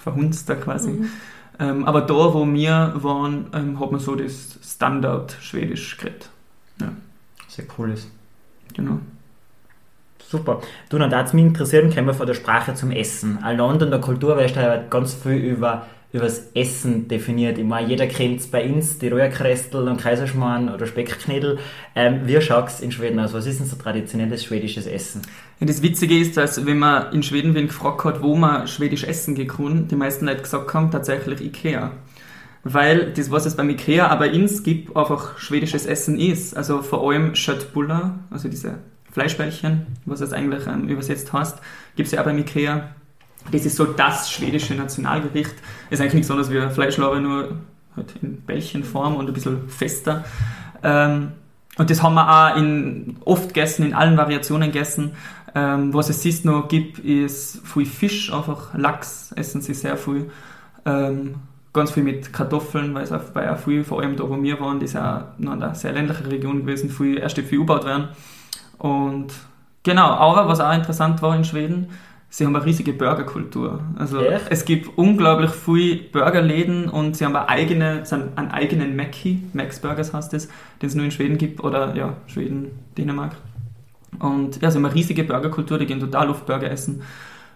verhunzter 0.00 0.56
quasi. 0.56 0.90
Mhm. 0.90 1.10
Ähm, 1.58 1.84
aber 1.84 2.00
da, 2.00 2.14
wo 2.14 2.46
wir 2.46 2.92
waren, 2.96 3.46
ähm, 3.52 3.78
hat 3.78 3.92
man 3.92 4.00
so 4.00 4.16
das 4.16 4.58
Standard-Schwedisch 4.62 5.98
geredet. 5.98 6.30
Ja. 6.80 6.88
Sehr 7.48 7.66
cool 7.78 7.90
ist. 7.90 8.10
Genau. 8.74 8.98
Super. 10.26 10.60
Du, 10.88 10.98
dann 10.98 11.10
würde 11.10 11.36
mich 11.36 11.44
interessieren, 11.44 11.92
kommen 11.92 12.06
wir 12.06 12.14
von 12.14 12.26
der 12.26 12.34
Sprache 12.34 12.74
zum 12.74 12.92
Essen. 12.92 13.42
Allein 13.42 13.80
in 13.80 13.90
der 13.90 14.00
Kultur 14.00 14.36
weißt 14.36 14.56
du 14.56 14.60
halt 14.60 14.90
ganz 14.90 15.12
viel 15.14 15.32
über, 15.32 15.86
über 16.12 16.24
das 16.24 16.50
Essen 16.54 17.06
definiert. 17.06 17.56
Ich 17.58 17.64
meine, 17.64 17.88
jeder 17.88 18.06
kennt 18.06 18.40
es 18.40 18.48
bei 18.48 18.68
uns, 18.68 18.98
die 18.98 19.08
Röhrkrestel 19.08 19.86
und 19.86 20.00
Kaiserschmarrn 20.00 20.68
oder 20.68 20.86
Speckknädel. 20.86 21.58
Ähm, 21.94 22.22
wie 22.24 22.40
schaut 22.40 22.68
es 22.68 22.80
in 22.80 22.90
Schweden 22.90 23.20
aus? 23.20 23.32
Was 23.32 23.46
ist 23.46 23.60
denn 23.60 23.66
so 23.66 23.76
traditionelles 23.76 24.44
schwedisches 24.44 24.86
Essen? 24.86 25.22
Ja, 25.60 25.66
das 25.66 25.82
Witzige 25.82 26.18
ist, 26.18 26.36
dass 26.36 26.66
wenn 26.66 26.78
man 26.78 27.12
in 27.12 27.22
Schweden 27.22 27.54
wen 27.54 27.68
gefragt 27.68 28.04
hat, 28.04 28.22
wo 28.22 28.34
man 28.34 28.66
schwedisch 28.66 29.04
essen 29.04 29.36
gekommen, 29.36 29.86
die 29.88 29.96
meisten 29.96 30.26
Leute 30.26 30.42
gesagt 30.42 30.74
haben, 30.74 30.90
tatsächlich 30.90 31.40
Ikea. 31.40 31.92
Weil 32.64 33.12
das, 33.12 33.30
was 33.30 33.46
es 33.46 33.56
beim 33.56 33.70
Ikea 33.70 34.08
aber 34.08 34.30
ins 34.32 34.64
gibt, 34.64 34.96
einfach 34.96 35.38
schwedisches 35.38 35.86
Essen 35.86 36.18
ist. 36.18 36.56
Also 36.56 36.82
vor 36.82 37.08
allem 37.08 37.36
Schöttbullar, 37.36 38.18
also 38.30 38.48
diese 38.48 38.78
Fleischbällchen, 39.12 39.86
was 40.06 40.20
es 40.20 40.32
eigentlich 40.32 40.66
ähm, 40.66 40.88
übersetzt 40.88 41.32
heißt, 41.32 41.58
gibt 41.94 42.06
es 42.06 42.12
ja 42.12 42.20
auch 42.20 42.24
beim 42.24 42.38
Ikea. 42.38 42.94
Das 43.50 43.66
ist 43.66 43.76
so 43.76 43.84
das 43.84 44.30
schwedische 44.30 44.74
Nationalgericht. 44.74 45.54
Ist 45.90 46.00
eigentlich 46.00 46.14
nichts 46.14 46.30
anderes 46.30 46.50
wie 46.50 46.60
Fleischlaube, 46.70 47.20
nur 47.20 47.56
halt 47.96 48.14
in 48.22 48.40
Bällchenform 48.42 49.16
und 49.16 49.28
ein 49.28 49.32
bisschen 49.34 49.68
fester. 49.68 50.24
Ähm, 50.82 51.32
und 51.78 51.88
das 51.88 52.02
haben 52.02 52.14
wir 52.14 52.28
auch 52.28 52.56
in, 52.56 53.16
oft 53.24 53.48
gegessen, 53.48 53.86
in 53.86 53.94
allen 53.94 54.16
Variationen 54.16 54.70
gegessen. 54.70 55.12
Ähm, 55.54 55.92
was 55.94 56.10
es 56.10 56.22
sonst 56.22 56.44
noch 56.44 56.68
gibt, 56.68 56.98
ist 57.00 57.60
viel 57.64 57.86
Fisch, 57.86 58.32
einfach 58.32 58.74
Lachs 58.74 59.32
essen 59.32 59.62
sie 59.62 59.74
sehr 59.74 59.96
viel. 59.96 60.30
Ähm, 60.84 61.36
ganz 61.72 61.92
viel 61.92 62.02
mit 62.02 62.32
Kartoffeln, 62.32 62.94
weil 62.94 63.04
es 63.04 63.12
auch, 63.12 63.22
weil 63.34 63.48
auch 63.48 63.58
viel, 63.58 63.84
vor 63.84 64.00
allem 64.00 64.16
da, 64.16 64.28
wo 64.28 64.40
wir 64.42 64.60
waren, 64.60 64.80
das 64.80 64.90
ist 64.90 64.94
ja 64.94 65.32
noch 65.38 65.52
eine 65.52 65.74
sehr 65.74 65.92
ländliche 65.92 66.30
Region 66.30 66.60
gewesen, 66.60 66.90
viel, 66.90 67.18
erst 67.18 67.38
viel 67.38 67.58
umgebaut 67.58 67.84
werden. 67.84 68.08
Und 68.78 69.32
genau, 69.82 70.06
aber 70.06 70.48
was 70.48 70.60
auch 70.60 70.72
interessant 70.72 71.22
war 71.22 71.36
in 71.36 71.44
Schweden, 71.44 71.88
sie 72.30 72.46
haben 72.46 72.54
eine 72.54 72.64
riesige 72.64 72.92
Burgerkultur. 72.92 73.80
Also 73.98 74.20
Echt? 74.20 74.46
es 74.50 74.64
gibt 74.64 74.96
unglaublich 74.96 75.50
viele 75.50 75.96
Burgerläden 75.96 76.88
und 76.88 77.16
sie 77.16 77.24
haben 77.24 77.36
eine 77.36 77.48
eigene, 77.48 78.04
einen 78.36 78.50
eigenen 78.50 78.96
Mackie, 78.96 79.42
Max 79.52 79.80
Burgers 79.80 80.14
heißt 80.14 80.32
es, 80.34 80.48
den 80.80 80.88
es 80.88 80.94
nur 80.94 81.04
in 81.04 81.10
Schweden 81.10 81.36
gibt 81.36 81.62
oder 81.62 81.94
ja, 81.96 82.16
Schweden, 82.26 82.70
Dänemark. 82.96 83.36
Und 84.20 84.62
ja, 84.62 84.70
sie 84.70 84.78
haben 84.78 84.86
eine 84.86 84.94
riesige 84.94 85.24
Burgerkultur, 85.24 85.78
die 85.78 85.86
gehen 85.86 86.00
total 86.00 86.30
oft 86.30 86.46
Burger 86.46 86.70
essen. 86.70 87.02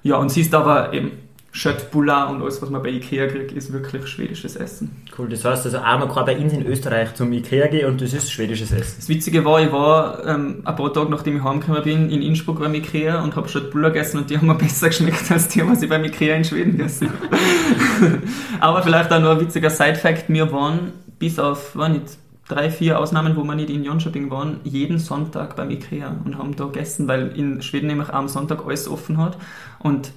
Ja, 0.02 0.16
und 0.16 0.30
sie 0.30 0.42
ist 0.42 0.54
aber 0.54 0.92
eben 0.92 1.12
Schöttbullar 1.56 2.30
und 2.30 2.42
alles, 2.42 2.60
was 2.60 2.68
man 2.68 2.82
bei 2.82 2.88
Ikea 2.88 3.28
kriegt, 3.28 3.52
ist 3.52 3.72
wirklich 3.72 4.08
schwedisches 4.08 4.56
Essen. 4.56 4.90
Cool, 5.16 5.28
das 5.28 5.44
heißt 5.44 5.64
also 5.66 5.78
auch, 5.78 5.98
man 6.00 6.08
kann 6.08 6.26
bei 6.26 6.36
uns 6.36 6.52
in 6.52 6.66
Österreich 6.66 7.14
zum 7.14 7.32
Ikea 7.32 7.68
gehen 7.68 7.86
und 7.86 8.00
das 8.00 8.12
ist 8.12 8.32
schwedisches 8.32 8.72
Essen. 8.72 8.96
Das 8.98 9.08
Witzige 9.08 9.44
war, 9.44 9.62
ich 9.62 9.70
war 9.70 10.26
ähm, 10.26 10.62
ein 10.64 10.74
paar 10.74 10.92
Tage 10.92 11.08
nachdem 11.08 11.36
ich 11.36 11.44
heimgekommen 11.44 11.84
bin, 11.84 12.10
in 12.10 12.22
Innsbruck 12.22 12.58
beim 12.58 12.74
Ikea 12.74 13.22
und 13.22 13.36
habe 13.36 13.48
Schöttbullar 13.48 13.92
gegessen 13.92 14.18
und 14.18 14.30
die 14.30 14.36
haben 14.36 14.48
mir 14.48 14.56
besser 14.56 14.88
geschmeckt 14.88 15.30
als 15.30 15.46
die, 15.46 15.64
was 15.64 15.80
ich 15.80 15.88
beim 15.88 16.02
Ikea 16.02 16.34
in 16.34 16.42
Schweden 16.42 16.72
gegessen 16.76 17.08
habe. 17.08 18.18
Aber 18.58 18.82
vielleicht 18.82 19.12
auch 19.12 19.20
nur 19.20 19.30
ein 19.30 19.40
witziger 19.40 19.70
Side-Fact, 19.70 20.24
wir 20.30 20.50
waren 20.50 20.92
bis 21.20 21.38
auf, 21.38 21.76
war 21.76 21.88
nicht, 21.88 22.18
drei, 22.48 22.68
vier 22.68 22.98
Ausnahmen, 22.98 23.36
wo 23.36 23.44
wir 23.44 23.54
nicht 23.54 23.70
in 23.70 23.84
Jönköping 23.84 24.28
waren, 24.28 24.58
jeden 24.64 24.98
Sonntag 24.98 25.54
beim 25.54 25.70
Ikea 25.70 26.16
und 26.24 26.36
haben 26.36 26.56
da 26.56 26.64
gegessen, 26.64 27.06
weil 27.06 27.28
in 27.28 27.62
Schweden 27.62 27.86
nämlich 27.86 28.08
am 28.10 28.26
Sonntag 28.26 28.66
alles 28.66 28.88
offen 28.88 29.18
hat 29.18 29.38
und 29.78 30.10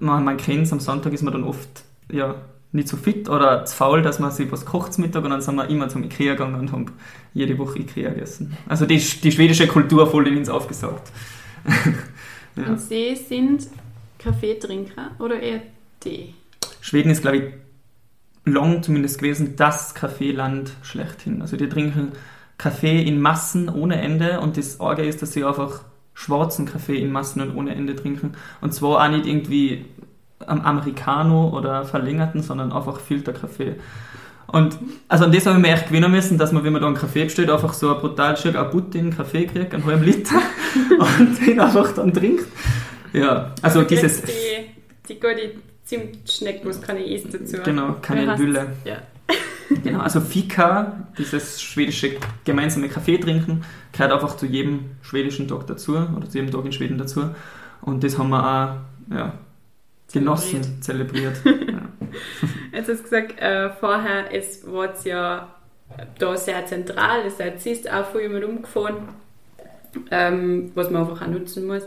man, 0.00 0.24
man 0.24 0.36
kennt 0.36 0.66
es, 0.66 0.72
am 0.72 0.80
Sonntag 0.80 1.12
ist 1.12 1.22
man 1.22 1.32
dann 1.32 1.44
oft 1.44 1.84
ja, 2.10 2.34
nicht 2.72 2.88
so 2.88 2.96
fit 2.96 3.28
oder 3.28 3.64
zu 3.64 3.76
faul, 3.76 4.02
dass 4.02 4.18
man 4.18 4.30
sich 4.30 4.50
was 4.50 4.64
kocht 4.64 4.92
zum 4.92 5.04
Mittag 5.04 5.24
und 5.24 5.30
dann 5.30 5.40
sind 5.40 5.54
wir 5.54 5.68
immer 5.68 5.88
zum 5.88 6.02
Ikea 6.02 6.32
gegangen 6.32 6.56
und 6.56 6.72
haben 6.72 6.86
jede 7.32 7.56
Woche 7.58 7.78
Ikea 7.78 8.10
gegessen. 8.10 8.56
Also 8.68 8.84
die, 8.84 8.98
die 8.98 9.32
schwedische 9.32 9.66
Kultur 9.68 10.06
voll 10.08 10.26
in 10.28 10.38
uns 10.38 10.48
aufgesaugt. 10.48 11.10
ja. 12.56 12.66
Und 12.66 12.80
Sie 12.80 13.14
sind 13.16 13.68
Kaffeetrinker 14.18 15.12
oder 15.18 15.40
eher 15.40 15.62
Tee? 16.00 16.34
Schweden 16.80 17.10
ist, 17.10 17.22
glaube 17.22 17.36
ich, 17.36 17.44
lang 18.44 18.82
zumindest 18.82 19.18
gewesen, 19.18 19.54
das 19.56 19.94
Kaffeeland 19.94 20.72
schlechthin. 20.82 21.42
Also 21.42 21.56
die 21.56 21.68
trinken 21.68 22.12
Kaffee 22.58 23.02
in 23.02 23.20
Massen 23.20 23.68
ohne 23.68 24.00
Ende 24.00 24.40
und 24.40 24.56
das 24.56 24.80
Orge 24.80 25.04
ist, 25.04 25.22
dass 25.22 25.32
sie 25.32 25.44
einfach 25.44 25.82
schwarzen 26.14 26.66
Kaffee 26.66 26.96
in 26.96 27.12
Massen 27.12 27.40
und 27.42 27.56
ohne 27.56 27.74
Ende 27.74 27.96
trinken. 27.96 28.32
Und 28.60 28.72
zwar 28.72 29.04
auch 29.04 29.10
nicht 29.10 29.26
irgendwie 29.26 29.84
am 30.46 30.60
Americano 30.60 31.50
oder 31.50 31.84
verlängerten, 31.84 32.42
sondern 32.42 32.72
einfach 32.72 33.00
Filterkaffee. 33.00 33.76
Und 34.46 34.78
also 35.08 35.24
an 35.24 35.32
das 35.32 35.46
habe 35.46 35.56
ich 35.56 35.62
mir 35.62 35.72
echt 35.72 35.88
gewinnen 35.88 36.10
müssen, 36.10 36.38
dass 36.38 36.52
man, 36.52 36.62
wenn 36.64 36.72
man 36.72 36.82
da 36.82 36.88
einen 36.88 36.96
Kaffee 36.96 37.24
bestellt, 37.24 37.50
einfach 37.50 37.72
so 37.72 37.94
ein 37.94 38.00
brutal 38.00 38.36
Stück 38.36 38.54
Abutti 38.54 38.98
in 38.98 39.14
Kaffee 39.14 39.46
kriegt, 39.46 39.74
einen 39.74 39.84
halben 39.84 40.04
Liter 40.04 40.36
und 41.18 41.46
den 41.46 41.58
einfach 41.58 41.92
dann 41.92 42.12
trinkt. 42.12 42.44
Ja, 43.12 43.52
also 43.62 43.80
Aber 43.80 43.88
dieses... 43.88 44.22
Die, 44.22 44.32
die 45.08 45.14
gute 45.14 45.52
Zimtschnecken, 45.84 46.68
was 46.68 46.80
kann 46.80 46.96
ich 46.96 47.12
essen 47.12 47.32
dazu? 47.32 47.56
Genau, 47.64 47.96
keine 48.00 48.36
Gülle. 48.36 48.72
Ja. 48.84 48.98
Genau, 49.82 50.00
also 50.00 50.20
Fika, 50.20 51.06
dieses 51.16 51.62
schwedische 51.62 52.16
gemeinsame 52.44 52.88
Kaffee 52.88 53.18
trinken, 53.18 53.64
gehört 53.92 54.12
einfach 54.12 54.36
zu 54.36 54.46
jedem 54.46 54.90
schwedischen 55.02 55.48
Tag 55.48 55.66
dazu 55.66 55.96
oder 55.96 56.28
zu 56.28 56.38
jedem 56.38 56.50
Tag 56.50 56.64
in 56.64 56.72
Schweden 56.72 56.98
dazu. 56.98 57.30
Und 57.80 58.04
das 58.04 58.18
haben 58.18 58.30
wir 58.30 58.42
auch 58.42 59.14
ja, 59.14 59.32
genossen, 60.12 60.82
zelebriert. 60.82 61.36
ja. 61.44 61.82
Jetzt 62.72 62.88
hast 62.88 62.98
du 62.98 63.02
gesagt, 63.02 63.40
äh, 63.40 63.70
vorher 63.70 64.32
es 64.32 64.66
war 64.66 64.92
es 64.92 65.04
ja 65.04 65.54
da 66.18 66.36
sehr 66.36 66.64
zentral, 66.66 67.20
es 67.26 67.66
ist 67.66 67.90
auch 67.90 68.06
viel 68.10 68.22
jemand 68.22 68.44
umgefahren, 68.44 69.08
ähm, 70.10 70.72
was 70.74 70.90
man 70.90 71.02
einfach 71.02 71.22
auch 71.22 71.30
nutzen 71.30 71.66
muss. 71.66 71.82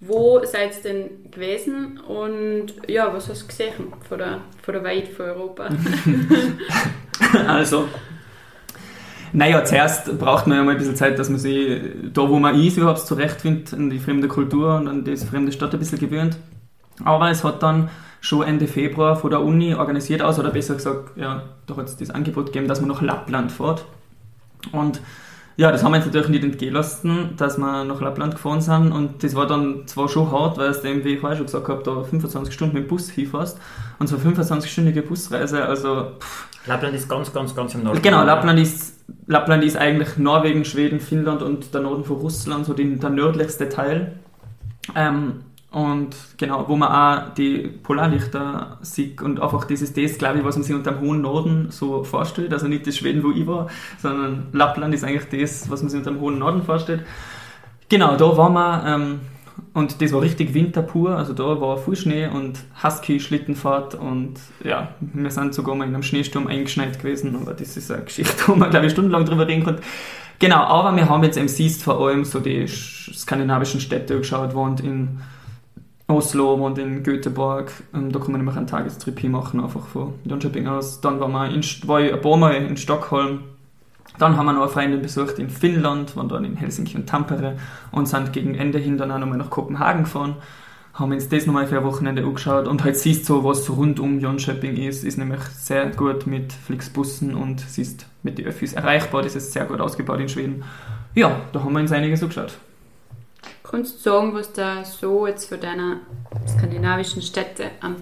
Wo 0.00 0.44
seid 0.44 0.76
ihr 0.76 0.82
denn 0.82 1.30
gewesen 1.30 1.98
und 1.98 2.74
ja, 2.86 3.12
was 3.12 3.28
hast 3.28 3.42
du 3.42 3.46
gesehen 3.48 3.92
von 4.08 4.18
der, 4.18 4.42
von 4.62 4.74
der 4.74 4.84
Welt 4.84 5.08
von 5.08 5.26
Europa? 5.26 5.68
also, 7.46 7.88
naja, 9.32 9.64
zuerst 9.64 10.18
braucht 10.18 10.46
man 10.46 10.58
ja 10.58 10.64
mal 10.64 10.72
ein 10.72 10.78
bisschen 10.78 10.96
Zeit, 10.96 11.18
dass 11.18 11.28
man 11.28 11.38
sich 11.38 11.80
da, 12.12 12.28
wo 12.28 12.38
man 12.38 12.60
ist, 12.60 12.76
überhaupt 12.76 13.00
zurechtfindet, 13.00 13.72
an 13.74 13.90
die 13.90 13.98
fremde 13.98 14.28
Kultur 14.28 14.76
und 14.76 14.88
an 14.88 15.04
das 15.04 15.24
fremde 15.24 15.52
Stadt 15.52 15.72
ein 15.72 15.78
bisschen 15.78 15.98
gewöhnt. 15.98 16.38
Aber 17.04 17.30
es 17.30 17.44
hat 17.44 17.62
dann 17.62 17.90
schon 18.20 18.42
Ende 18.42 18.66
Februar 18.66 19.16
von 19.16 19.30
der 19.30 19.42
Uni 19.42 19.74
organisiert 19.74 20.22
aus, 20.22 20.38
oder 20.38 20.50
besser 20.50 20.74
gesagt, 20.74 21.16
ja, 21.16 21.42
da 21.66 21.76
hat 21.76 21.86
es 21.86 21.96
das 21.96 22.10
Angebot 22.10 22.46
gegeben, 22.46 22.68
dass 22.68 22.80
man 22.80 22.88
nach 22.88 23.02
Lappland 23.02 23.52
fährt. 23.52 23.84
Und 24.72 25.00
ja, 25.56 25.72
das 25.72 25.82
haben 25.82 25.92
wir 25.92 25.96
uns 25.96 26.06
natürlich 26.06 26.28
nicht 26.28 26.44
entgehen 26.44 26.74
lassen, 26.74 27.30
dass 27.36 27.58
wir 27.58 27.84
nach 27.84 28.00
Lappland 28.00 28.34
gefahren 28.34 28.60
sind. 28.60 28.92
Und 28.92 29.22
das 29.22 29.34
war 29.34 29.46
dann 29.46 29.86
zwar 29.86 30.08
schon 30.08 30.30
hart, 30.30 30.56
weil 30.56 30.70
es 30.70 30.82
dem, 30.82 31.04
wie 31.04 31.14
ich 31.14 31.20
vorher 31.20 31.36
schon 31.36 31.46
gesagt 31.46 31.68
habe, 31.68 31.82
da 31.82 32.02
25 32.02 32.54
Stunden 32.54 32.74
mit 32.74 32.84
dem 32.84 32.88
Bus 32.88 33.10
hinfährst. 33.10 33.58
Und 33.98 34.06
so 34.06 34.16
eine 34.16 34.34
25-stündige 34.34 35.02
Busreise, 35.02 35.64
also. 35.64 36.12
Pff. 36.20 36.47
Lappland 36.68 36.94
ist 36.94 37.08
ganz, 37.08 37.32
ganz, 37.32 37.54
ganz 37.54 37.74
im 37.74 37.82
Norden. 37.82 38.02
Genau, 38.02 38.24
Lappland 38.24 38.60
ist, 38.60 39.04
Lappland 39.26 39.64
ist 39.64 39.76
eigentlich 39.76 40.16
Norwegen, 40.18 40.64
Schweden, 40.64 41.00
Finnland 41.00 41.42
und 41.42 41.72
der 41.74 41.80
Norden 41.80 42.04
von 42.04 42.16
Russland, 42.16 42.66
so 42.66 42.74
den, 42.74 43.00
der 43.00 43.10
nördlichste 43.10 43.68
Teil. 43.68 44.12
Ähm, 44.94 45.40
und 45.70 46.16
genau, 46.38 46.66
wo 46.66 46.76
man 46.76 46.88
auch 46.88 47.34
die 47.34 47.58
Polarlichter 47.82 48.78
sieht 48.80 49.20
und 49.20 49.40
einfach 49.40 49.64
das 49.64 49.82
ist 49.82 49.98
das, 49.98 50.16
glaube 50.16 50.38
ich, 50.38 50.44
was 50.44 50.56
man 50.56 50.62
sich 50.62 50.74
unter 50.74 50.92
dem 50.92 51.00
hohen 51.00 51.20
Norden 51.20 51.70
so 51.70 52.04
vorstellt. 52.04 52.52
Also 52.54 52.68
nicht 52.68 52.86
das 52.86 52.96
Schweden, 52.96 53.22
wo 53.22 53.30
ich 53.30 53.46
war, 53.46 53.68
sondern 53.98 54.46
Lappland 54.52 54.94
ist 54.94 55.04
eigentlich 55.04 55.28
das, 55.28 55.70
was 55.70 55.82
man 55.82 55.90
sich 55.90 55.98
unter 55.98 56.10
dem 56.10 56.20
hohen 56.20 56.38
Norden 56.38 56.62
vorstellt. 56.62 57.04
Genau, 57.90 58.16
da 58.16 58.36
waren 58.36 58.52
wir 58.54 58.84
ähm, 58.86 59.20
und 59.78 60.02
das 60.02 60.12
war 60.12 60.20
richtig 60.20 60.54
Winter 60.54 60.82
pur. 60.82 61.16
Also 61.16 61.32
da 61.32 61.60
war 61.60 61.78
viel 61.78 61.96
Schnee 61.96 62.26
und 62.26 62.58
Husky-Schlittenfahrt 62.82 63.94
und 63.94 64.34
ja, 64.64 64.88
wir 65.00 65.30
sind 65.30 65.54
sogar 65.54 65.74
mal 65.76 65.86
in 65.86 65.94
einem 65.94 66.02
Schneesturm 66.02 66.48
eingeschneit 66.48 66.98
gewesen, 66.98 67.36
aber 67.40 67.54
das 67.54 67.76
ist 67.76 67.90
eine 67.90 68.02
Geschichte, 68.02 68.34
wo 68.46 68.54
man, 68.54 68.70
glaube 68.70 68.86
ich, 68.86 68.92
stundenlang 68.92 69.24
drüber 69.24 69.46
reden 69.46 69.64
konnte. 69.64 69.82
Genau, 70.40 70.58
aber 70.58 70.94
wir 70.96 71.08
haben 71.08 71.22
jetzt 71.24 71.36
im 71.36 71.48
Siehst 71.48 71.82
vor 71.82 72.00
allem 72.00 72.24
so 72.24 72.40
die 72.40 72.66
skandinavischen 72.68 73.80
Städte 73.80 74.18
geschaut, 74.18 74.54
wohnt 74.54 74.80
in 74.80 75.20
Oslo 76.08 76.54
und 76.54 76.78
in 76.78 77.02
Göteborg. 77.02 77.70
Ähm, 77.94 78.10
da 78.10 78.18
kann 78.18 78.32
man 78.32 78.40
nämlich 78.40 78.56
einen 78.56 78.66
Tagestrip 78.66 79.22
machen, 79.24 79.60
einfach 79.60 79.86
von 79.86 80.14
Jönköping 80.24 80.66
aus. 80.66 81.00
Dann 81.00 81.20
war, 81.20 81.28
man 81.28 81.54
in, 81.54 81.62
war 81.86 82.00
ich 82.00 82.12
ein 82.12 82.20
paar 82.20 82.36
Mal 82.36 82.54
in 82.54 82.76
Stockholm. 82.76 83.40
Dann 84.18 84.36
haben 84.36 84.46
wir 84.46 84.52
noch 84.52 84.62
eine 84.62 84.70
Freundin 84.70 85.02
besucht 85.02 85.38
in 85.38 85.48
Finnland, 85.48 86.16
waren 86.16 86.28
dann 86.28 86.44
in 86.44 86.56
Helsinki 86.56 86.96
und 86.96 87.08
Tampere 87.08 87.56
und 87.92 88.06
sind 88.06 88.32
gegen 88.32 88.54
Ende 88.54 88.78
hin 88.78 88.98
dann 88.98 89.10
auch 89.10 89.18
nochmal 89.18 89.38
nach 89.38 89.50
Kopenhagen 89.50 90.04
gefahren. 90.04 90.36
Haben 90.94 91.12
uns 91.12 91.28
das 91.28 91.46
nochmal 91.46 91.68
für 91.68 91.78
ein 91.78 91.84
Wochenende 91.84 92.24
angeschaut 92.24 92.66
und 92.66 92.82
halt 92.82 92.96
siehst 92.96 93.28
du, 93.28 93.44
was 93.44 93.70
rund 93.70 94.00
um 94.00 94.18
Jönköping 94.18 94.76
ist, 94.76 95.04
ist 95.04 95.16
nämlich 95.16 95.40
sehr 95.40 95.86
gut 95.90 96.26
mit 96.26 96.52
Flixbussen 96.52 97.34
und 97.34 97.60
siehst 97.60 98.06
mit 98.24 98.38
den 98.38 98.46
Öffis 98.46 98.72
erreichbar. 98.72 99.22
Das 99.22 99.36
ist 99.36 99.52
sehr 99.52 99.64
gut 99.64 99.80
ausgebaut 99.80 100.18
in 100.18 100.28
Schweden. 100.28 100.64
Ja, 101.14 101.40
da 101.52 101.62
haben 101.62 101.72
wir 101.72 101.80
uns 101.80 101.92
einiges 101.92 102.20
angeschaut. 102.22 102.58
Kannst 103.62 103.98
du 103.98 104.10
sagen, 104.10 104.34
was 104.34 104.52
da 104.52 104.84
so 104.84 105.26
jetzt 105.26 105.48
für 105.48 105.58
deine 105.58 106.00
skandinavischen 106.48 107.22
Städte 107.22 107.70
am 107.80 107.96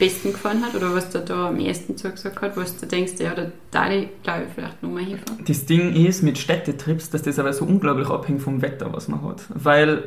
besten 0.00 0.32
gefallen 0.32 0.64
hat 0.64 0.74
oder 0.74 0.92
was 0.94 1.10
dir 1.10 1.20
da 1.20 1.48
am 1.48 1.60
ersten 1.60 1.96
zugesagt 1.96 2.40
hat, 2.40 2.56
was 2.56 2.76
du 2.76 2.86
denkst, 2.86 3.12
ja, 3.18 3.34
da 3.34 3.46
darf 3.70 3.90
ich, 3.90 4.08
glaube 4.24 4.44
ich, 4.48 4.54
vielleicht 4.54 4.82
nochmal 4.82 5.04
hinfahren? 5.04 5.44
Das 5.46 5.66
Ding 5.66 5.94
ist 5.94 6.22
mit 6.22 6.38
Städtetrips, 6.38 7.10
dass 7.10 7.22
das 7.22 7.38
aber 7.38 7.52
so 7.52 7.64
unglaublich 7.64 8.08
abhängt 8.08 8.42
vom 8.42 8.62
Wetter, 8.62 8.92
was 8.92 9.06
man 9.06 9.22
hat. 9.22 9.42
Weil 9.50 10.04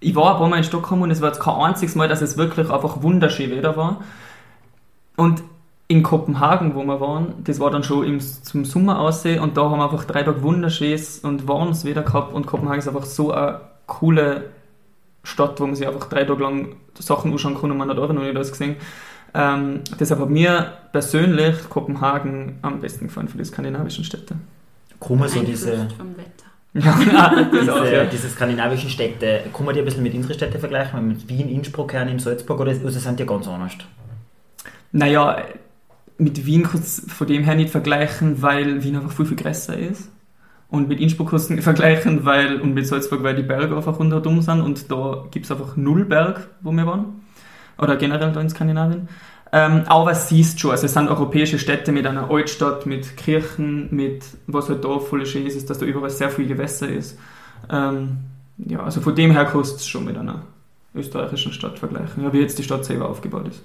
ich 0.00 0.14
war 0.14 0.34
ein 0.34 0.38
paar 0.38 0.48
Mal 0.48 0.58
in 0.58 0.64
Stockholm 0.64 1.00
und 1.02 1.10
es 1.10 1.22
war 1.22 1.28
jetzt 1.28 1.40
kein 1.40 1.54
einziges 1.54 1.94
Mal, 1.94 2.08
dass 2.08 2.20
es 2.20 2.36
wirklich 2.36 2.68
einfach 2.68 3.02
wunderschön 3.02 3.50
Wetter 3.50 3.76
war. 3.76 4.02
Und 5.16 5.42
in 5.88 6.02
Kopenhagen, 6.02 6.74
wo 6.74 6.82
wir 6.82 7.00
waren, 7.00 7.34
das 7.44 7.60
war 7.60 7.70
dann 7.70 7.84
schon 7.84 8.04
im, 8.04 8.20
zum 8.20 8.64
Sommer 8.64 9.00
aussehen 9.00 9.40
und 9.40 9.56
da 9.56 9.70
haben 9.70 9.78
wir 9.78 9.84
einfach 9.84 10.04
drei 10.04 10.24
Tage 10.24 10.42
wunderschönes 10.42 11.20
und 11.20 11.46
warmes 11.46 11.84
Wetter 11.84 12.02
gehabt 12.02 12.34
und 12.34 12.46
Kopenhagen 12.46 12.80
ist 12.80 12.88
einfach 12.88 13.04
so 13.04 13.30
eine 13.30 13.60
coole 13.86 14.50
Stadt, 15.22 15.60
wo 15.60 15.66
man 15.66 15.76
sich 15.76 15.86
einfach 15.86 16.08
drei 16.08 16.24
Tage 16.24 16.42
lang 16.42 16.76
Sachen 16.98 17.30
anschauen 17.30 17.56
kann 17.58 17.70
und 17.70 17.78
man 17.78 17.88
hat 17.88 17.98
auch 17.98 18.12
noch 18.12 18.22
nicht 18.22 18.36
alles 18.36 18.50
gesehen. 18.50 18.76
Ähm, 19.34 19.80
deshalb 19.98 20.20
hat 20.20 20.30
mir 20.30 20.72
persönlich 20.92 21.68
Kopenhagen 21.68 22.58
am 22.62 22.80
besten 22.80 23.06
gefallen 23.08 23.28
für 23.28 23.38
die 23.38 23.44
skandinavischen 23.44 24.04
Städte. 24.04 24.36
Man 25.08 25.28
so 25.28 25.42
diese, 25.42 25.88
vom 25.96 26.16
Wetter. 26.16 26.46
Ja, 26.74 26.96
nein, 26.96 27.48
das 27.52 27.68
auch, 27.68 27.82
diese, 27.82 27.94
ja. 27.94 28.04
diese 28.04 28.28
skandinavischen 28.28 28.90
Städte, 28.90 29.40
kann 29.52 29.66
man 29.66 29.74
die 29.74 29.80
ein 29.80 29.84
bisschen 29.84 30.02
mit 30.02 30.14
unseren 30.14 30.34
Städten 30.34 30.58
vergleichen? 30.58 31.08
Mit 31.08 31.28
Wien, 31.28 31.48
Innsbruck, 31.48 31.90
Kern, 31.90 32.18
Salzburg 32.18 32.60
oder 32.60 32.70
also 32.70 32.98
sind 32.98 33.20
die 33.20 33.26
ganz 33.26 33.46
anders? 33.46 33.72
Naja, 34.92 35.42
mit 36.18 36.46
Wien 36.46 36.62
kannst 36.62 37.04
du 37.04 37.08
von 37.10 37.26
dem 37.26 37.44
her 37.44 37.54
nicht 37.54 37.70
vergleichen, 37.70 38.40
weil 38.42 38.82
Wien 38.82 38.96
einfach 38.96 39.12
viel, 39.12 39.26
viel 39.26 39.36
größer 39.36 39.78
ist. 39.78 40.10
Und 40.68 40.88
mit 40.88 41.00
Innsbruck 41.00 41.30
kannst 41.30 41.50
du 41.50 41.54
nicht 41.54 41.64
vergleichen, 41.64 42.24
weil, 42.24 42.60
und 42.60 42.74
mit 42.74 42.86
Salzburg, 42.86 43.22
weil 43.22 43.36
die 43.36 43.42
Berge 43.42 43.76
einfach 43.76 43.98
rundherum 43.98 44.40
sind 44.42 44.60
und 44.60 44.90
da 44.90 45.24
gibt 45.30 45.44
es 45.44 45.52
einfach 45.52 45.76
null 45.76 46.04
Berg, 46.04 46.48
wo 46.60 46.72
wir 46.72 46.86
waren. 46.86 47.22
Oder 47.78 47.96
generell 47.96 48.32
da 48.32 48.40
in 48.40 48.50
Skandinavien. 48.50 49.08
Ähm, 49.52 49.82
aber 49.86 50.14
siehst 50.14 50.60
schon, 50.60 50.72
also 50.72 50.86
es 50.86 50.92
sind 50.92 51.08
europäische 51.08 51.58
Städte 51.58 51.92
mit 51.92 52.06
einer 52.06 52.30
Altstadt, 52.30 52.84
mit 52.84 53.16
Kirchen, 53.16 53.94
mit, 53.94 54.24
was 54.46 54.68
halt 54.68 54.84
da 54.84 54.98
voll 54.98 55.24
schön 55.24 55.46
ist, 55.46 55.56
ist, 55.56 55.70
dass 55.70 55.78
da 55.78 55.86
überall 55.86 56.10
sehr 56.10 56.30
viel 56.30 56.46
Gewässer 56.46 56.88
ist. 56.88 57.18
Ähm, 57.70 58.18
ja, 58.58 58.80
also 58.80 59.00
von 59.00 59.14
dem 59.14 59.30
her 59.30 59.44
kannst 59.44 59.72
du 59.72 59.76
es 59.76 59.86
schon 59.86 60.04
mit 60.04 60.16
einer 60.16 60.42
österreichischen 60.94 61.52
Stadt 61.52 61.78
vergleichen, 61.78 62.24
ja, 62.24 62.32
wie 62.32 62.40
jetzt 62.40 62.58
die 62.58 62.62
Stadt 62.62 62.84
selber 62.84 63.08
aufgebaut 63.08 63.48
ist. 63.48 63.62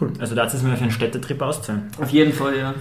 Cool. 0.00 0.12
Also 0.20 0.34
da 0.34 0.42
hat 0.42 0.54
es 0.54 0.62
mir 0.62 0.76
für 0.76 0.82
einen 0.82 0.92
Städtetrip 0.92 1.42
auszahlen. 1.42 1.90
Auf 2.00 2.10
jeden 2.10 2.32
Fall, 2.32 2.56
ja. 2.56 2.74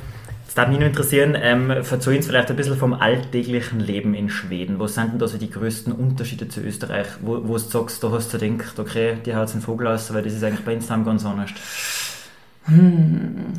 Jetzt 0.49 0.57
darf 0.57 0.67
mich 0.67 0.79
nur 0.79 0.87
interessieren, 0.87 1.37
ähm, 1.39 1.69
erzähl 1.69 2.17
uns 2.17 2.25
vielleicht 2.25 2.49
ein 2.49 2.55
bisschen 2.55 2.75
vom 2.75 2.93
alltäglichen 2.93 3.79
Leben 3.79 4.15
in 4.15 4.31
Schweden. 4.31 4.79
Was 4.79 4.95
sind 4.95 5.11
denn 5.11 5.19
da 5.19 5.27
so 5.27 5.37
die 5.37 5.51
größten 5.51 5.93
Unterschiede 5.93 6.47
zu 6.47 6.61
Österreich? 6.61 7.05
Wo, 7.21 7.47
wo 7.47 7.53
du 7.53 7.59
sagst, 7.59 8.03
da 8.03 8.09
hast 8.09 8.33
du 8.33 8.39
gedacht, 8.39 8.79
okay, 8.79 9.17
die 9.23 9.35
haut 9.35 9.51
einen 9.51 9.61
Vogel 9.61 9.85
aus, 9.85 10.11
weil 10.11 10.23
das 10.23 10.33
ist 10.33 10.43
eigentlich 10.43 10.65
bei 10.65 10.73
uns 10.73 10.87
daheim 10.87 11.05
ganz 11.05 11.23
anders. 11.23 11.51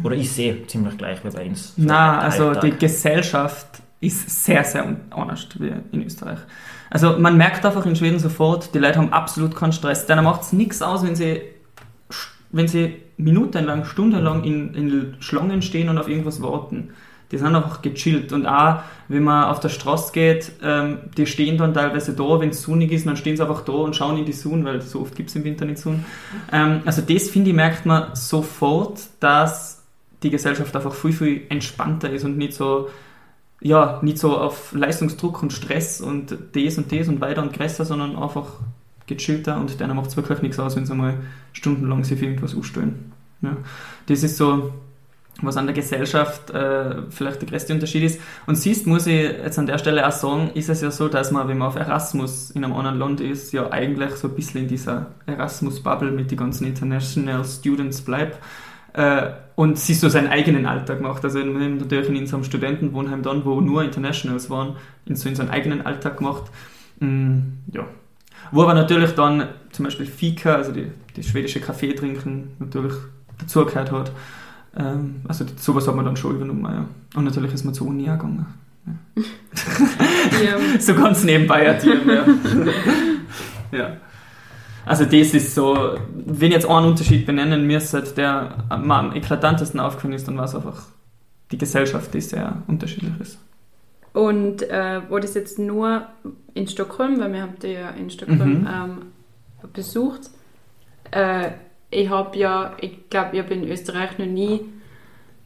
Oder 0.03 0.17
ich 0.17 0.33
sehe 0.33 0.67
ziemlich 0.67 0.99
gleich 0.99 1.25
wie 1.25 1.31
bei 1.31 1.47
uns. 1.47 1.75
Na, 1.77 2.19
also 2.19 2.49
Alltag. 2.49 2.63
die 2.65 2.73
Gesellschaft 2.73 3.69
ist 4.01 4.45
sehr, 4.45 4.65
sehr 4.65 4.97
anders 5.11 5.47
wie 5.61 5.73
in 5.93 6.05
Österreich. 6.05 6.41
Also 6.91 7.21
man 7.21 7.37
merkt 7.37 7.65
einfach 7.65 7.87
in 7.87 7.95
Schweden 7.95 8.19
sofort, 8.19 8.75
die 8.75 8.81
Leute 8.81 8.99
haben 8.99 9.13
absolut 9.13 9.55
keinen 9.55 9.73
Stress. 9.73 10.07
Denen 10.07 10.25
macht 10.25 10.43
es 10.43 10.53
nichts 10.53 10.83
aus, 10.83 11.05
wenn 11.05 11.15
sie, 11.15 11.41
wenn 12.53 12.69
sie 12.69 12.97
minutenlang, 13.17 13.85
stundenlang 13.85 14.45
in, 14.45 14.75
in 14.75 15.15
Schlangen 15.21 15.63
stehen 15.63 15.89
und 15.89 15.99
auf 15.99 16.09
irgendwas 16.09 16.43
warten. 16.43 16.91
Die 17.31 17.39
sind 17.39 17.55
einfach 17.55 17.81
gechillt. 17.81 18.33
Und 18.33 18.47
auch, 18.47 18.81
wenn 19.09 19.23
man 19.23 19.45
auf 19.45 19.61
der 19.61 19.69
Straße 19.69 20.13
geht, 20.13 20.51
ähm, 20.63 20.99
die 21.17 21.27
stehen 21.27 21.59
dann 21.59 21.75
teilweise 21.75 22.13
da, 22.13 22.41
wenn 22.41 22.51
es 22.51 22.63
sonnig 22.63 22.91
ist, 22.91 23.07
dann 23.07 23.17
stehen 23.17 23.37
sie 23.37 23.43
einfach 23.43 23.65
da 23.65 23.73
und 23.73 23.95
schauen 23.95 24.19
in 24.19 24.25
die 24.25 24.33
Sonne, 24.33 24.65
weil 24.65 24.81
so 24.81 25.01
oft 25.03 25.15
gibt 25.15 25.31
es 25.31 25.37
im 25.37 25.45
Winter 25.45 25.65
nicht 25.65 25.79
Sonne. 25.79 26.05
Ähm, 26.51 26.81
also 26.85 27.03
das, 27.03 27.29
finde 27.29 27.51
ich, 27.51 27.57
merkt 27.57 27.87
man 27.87 28.15
sofort, 28.15 29.01
dass 29.21 29.85
die 30.25 30.31
Gesellschaft 30.31 30.75
einfach 30.75 30.93
viel, 30.93 31.13
viel 31.13 31.43
entspannter 31.49 32.11
ist 32.11 32.25
und 32.25 32.37
nicht 32.37 32.55
so, 32.55 32.89
ja, 33.61 34.01
nicht 34.03 34.19
so 34.19 34.37
auf 34.37 34.73
Leistungsdruck 34.73 35.43
und 35.43 35.53
Stress 35.53 36.01
und 36.01 36.37
das 36.53 36.79
und 36.79 36.91
das 36.91 37.09
und 37.09 37.21
weiter 37.21 37.43
und 37.43 37.53
größer, 37.53 37.85
sondern 37.85 38.17
einfach 38.17 38.47
gechillter 39.17 39.59
und 39.59 39.79
denen 39.81 39.97
macht 39.97 40.11
es 40.11 40.17
wirklich 40.17 40.43
nichts 40.43 40.59
aus, 40.59 40.77
wenn 40.77 40.87
sie 40.87 40.95
mal 40.95 41.15
stundenlang 41.53 42.05
sich 42.05 42.19
für 42.19 42.27
irgendwas 42.27 42.55
umstellen. 42.55 43.13
Ja. 43.43 43.57
Das 44.07 44.23
ist 44.23 44.37
so, 44.37 44.73
was 45.43 45.57
an 45.57 45.67
der 45.67 45.75
Gesellschaft 45.75 46.51
äh, 46.51 47.03
vielleicht 47.11 47.41
der 47.43 47.49
größte 47.49 47.73
Unterschied 47.73 48.03
ist. 48.03 48.21
Und 48.47 48.57
siehst, 48.57 48.87
muss 48.87 49.07
ich 49.07 49.23
jetzt 49.23 49.59
an 49.59 49.67
der 49.67 49.79
Stelle 49.79 50.07
auch 50.07 50.13
sagen, 50.13 50.51
ist 50.55 50.69
es 50.69 50.81
ja 50.83 50.91
so, 50.91 51.09
dass 51.09 51.31
man, 51.31 51.49
wenn 51.49 51.59
man 51.59 51.69
auf 51.69 51.77
Erasmus 51.77 52.51
in 52.51 52.65
einem 52.65 52.75
anderen 52.75 52.99
Land 52.99 53.21
ist, 53.21 53.53
ja 53.53 53.71
eigentlich 53.71 54.13
so 54.17 54.29
ein 54.29 54.35
bisschen 54.35 54.63
in 54.63 54.69
dieser 54.69 55.07
Erasmus-Bubble 55.27 56.11
mit 56.11 56.31
den 56.31 56.39
ganzen 56.39 56.67
International 56.67 57.45
Students 57.45 58.03
bleibt 58.03 58.39
äh, 58.93 59.31
und 59.57 59.79
sich 59.79 60.01
so 60.01 60.09
seinen 60.09 60.29
eigenen 60.29 60.67
Alltag 60.67 61.01
macht. 61.01 61.25
Also 61.25 61.39
wir 61.39 61.45
haben 61.45 61.79
natürlich 61.79 62.09
in 62.09 62.17
unserem 62.17 62.45
Studentenwohnheim 62.45 63.23
dann, 63.23 63.45
wo 63.45 63.61
nur 63.61 63.85
Internationals 63.85 64.51
waren, 64.51 64.77
in 65.07 65.17
so 65.17 65.29
in 65.29 65.35
seinen 65.35 65.51
eigenen 65.51 65.87
Alltag 65.87 66.19
gemacht. 66.19 66.45
Mm, 66.99 67.39
ja. 67.73 67.87
Wo 68.53 68.63
aber 68.63 68.75
natürlich 68.75 69.15
dann 69.15 69.49
zum 69.73 69.85
Beispiel 69.85 70.07
Fika, 70.07 70.55
also 70.55 70.73
die, 70.73 70.91
die 71.17 71.23
schwedische 71.23 71.61
Kaffee 71.61 71.93
trinken, 71.95 72.57
natürlich 72.59 72.95
dazugehört 73.39 73.93
hat. 73.93 74.13
Ähm, 74.77 75.23
also 75.29 75.45
sowas 75.57 75.87
hat 75.87 75.95
man 75.95 76.05
dann 76.05 76.17
schon 76.17 76.37
übernommen, 76.37 76.65
ja. 76.65 76.85
Und 77.15 77.25
natürlich 77.25 77.53
ist 77.53 77.65
man 77.65 77.75
zur 77.75 77.89
Uni 77.89 78.05
gegangen. 78.05 78.47
Ja. 78.87 78.93
So 80.79 80.95
ganz 80.95 81.25
nebenbei 81.25 81.71
ein 81.71 81.79
Team, 81.79 82.09
ja. 82.09 82.25
ja. 83.79 83.97
Also 84.87 85.05
das 85.05 85.35
ist 85.35 85.55
so, 85.55 85.99
wenn 86.15 86.49
ich 86.49 86.55
jetzt 86.55 86.69
einen 86.69 86.87
Unterschied 86.87 87.27
benennen 87.27 87.67
müsste, 87.67 88.03
der 88.03 88.65
am 88.69 89.15
eklatantesten 89.15 89.79
aufgefallen 89.79 90.15
ist, 90.15 90.27
dann 90.27 90.39
war 90.39 90.45
es 90.45 90.55
einfach 90.55 90.83
die 91.53 91.59
Gesellschaft, 91.59 92.15
die 92.15 92.21
sehr 92.21 92.63
unterschiedlich 92.67 93.13
ist. 93.21 93.39
Und 94.13 94.63
äh, 94.69 95.01
war 95.09 95.21
das 95.21 95.35
jetzt 95.35 95.59
nur 95.59 96.07
in 96.55 96.67
Stockholm, 96.67 97.21
weil 97.21 97.33
wir 97.33 97.43
haben 97.43 97.55
die 97.63 97.69
ja 97.69 97.91
in 97.91 98.11
Stockholm 98.11 98.63
Mhm. 98.63 98.69
ähm, 98.69 99.71
besucht. 99.73 100.23
Äh, 101.13 101.51
ich 101.91 102.09
habe 102.09 102.37
ja, 102.39 102.73
ich 102.81 103.09
glaube, 103.11 103.31
ich 103.37 103.43
habe 103.43 103.55
in 103.55 103.69
Österreich 103.71 104.19
noch 104.19 104.27
nie 104.27 104.61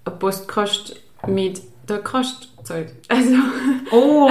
eine 0.04 0.16
Post 0.16 0.50
mit 1.26 1.60
der 1.88 1.98
Kost 1.98 2.48
gezahlt. 2.58 2.92
Also 3.08 3.34
Oh! 3.90 4.30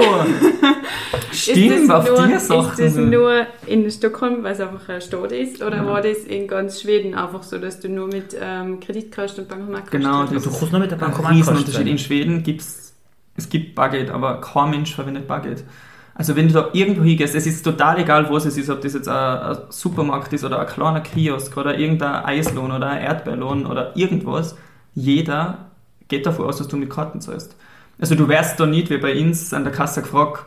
Stimmt, 1.31 1.57
ist 1.75 1.89
das 1.89 2.09
auf 2.09 2.17
nur, 2.17 2.27
die 2.27 2.39
Sachen. 2.39 2.69
Ist 2.71 2.79
das 2.79 2.95
nur 2.95 3.47
in 3.67 3.89
Stockholm, 3.91 4.43
weil 4.43 4.53
es 4.53 4.59
einfach 4.59 4.89
eine 4.89 5.01
Stadt 5.01 5.31
ist, 5.31 5.61
oder 5.61 5.77
Ja. 5.77 5.85
war 5.85 6.01
das 6.01 6.19
in 6.19 6.47
ganz 6.47 6.81
Schweden 6.81 7.13
einfach 7.15 7.43
so, 7.43 7.57
dass 7.59 7.79
du 7.79 7.89
nur 7.89 8.07
mit 8.07 8.35
ähm, 8.39 8.79
Kreditkarte 8.79 9.41
und 9.41 9.47
Bankomat 9.47 9.91
Genau, 9.91 10.23
Du 10.25 10.39
kannst 10.41 10.71
nur 10.71 10.79
mit 10.81 10.89
der 10.91 10.97
Ein 10.97 11.01
Bankomat 11.01 11.33
Riesenunterschied. 11.33 11.87
In 11.87 11.97
Schweden 11.99 12.43
gibt's, 12.43 12.79
es 12.82 12.82
gibt 13.49 13.75
Bargeld, 13.75 14.09
aber 14.09 14.41
kein 14.41 14.69
Mensch 14.69 14.93
verwendet 14.93 15.27
Bargeld. 15.27 15.63
Also 16.15 16.35
wenn 16.35 16.47
du 16.47 16.53
da 16.53 16.69
irgendwo 16.73 17.03
hingehst, 17.03 17.33
es 17.33 17.47
ist 17.47 17.63
total 17.63 17.99
egal, 17.99 18.29
was 18.29 18.45
es 18.45 18.57
ist, 18.57 18.69
ob 18.69 18.81
das 18.81 18.93
jetzt 18.93 19.07
ein, 19.07 19.15
ein 19.15 19.57
Supermarkt 19.69 20.31
ist 20.33 20.43
oder 20.43 20.59
ein 20.59 20.67
kleiner 20.67 21.01
Kiosk 21.01 21.57
oder 21.57 21.77
irgendein 21.77 22.25
Eislohn 22.25 22.71
oder 22.71 22.89
ein 22.89 23.01
Erdbeerlohn 23.01 23.65
oder 23.65 23.97
irgendwas, 23.97 24.55
jeder 24.93 25.69
geht 26.07 26.25
davon 26.25 26.45
aus, 26.45 26.57
dass 26.57 26.67
du 26.67 26.77
mit 26.77 26.91
Karten 26.91 27.19
zahlst. 27.19 27.55
Also 27.99 28.13
du 28.15 28.27
wärst 28.27 28.59
da 28.59 28.65
nicht 28.67 28.91
wie 28.91 28.97
bei 28.97 29.19
uns 29.19 29.53
an 29.53 29.63
der 29.63 29.73
Kasse 29.73 30.01
gefragt, 30.03 30.45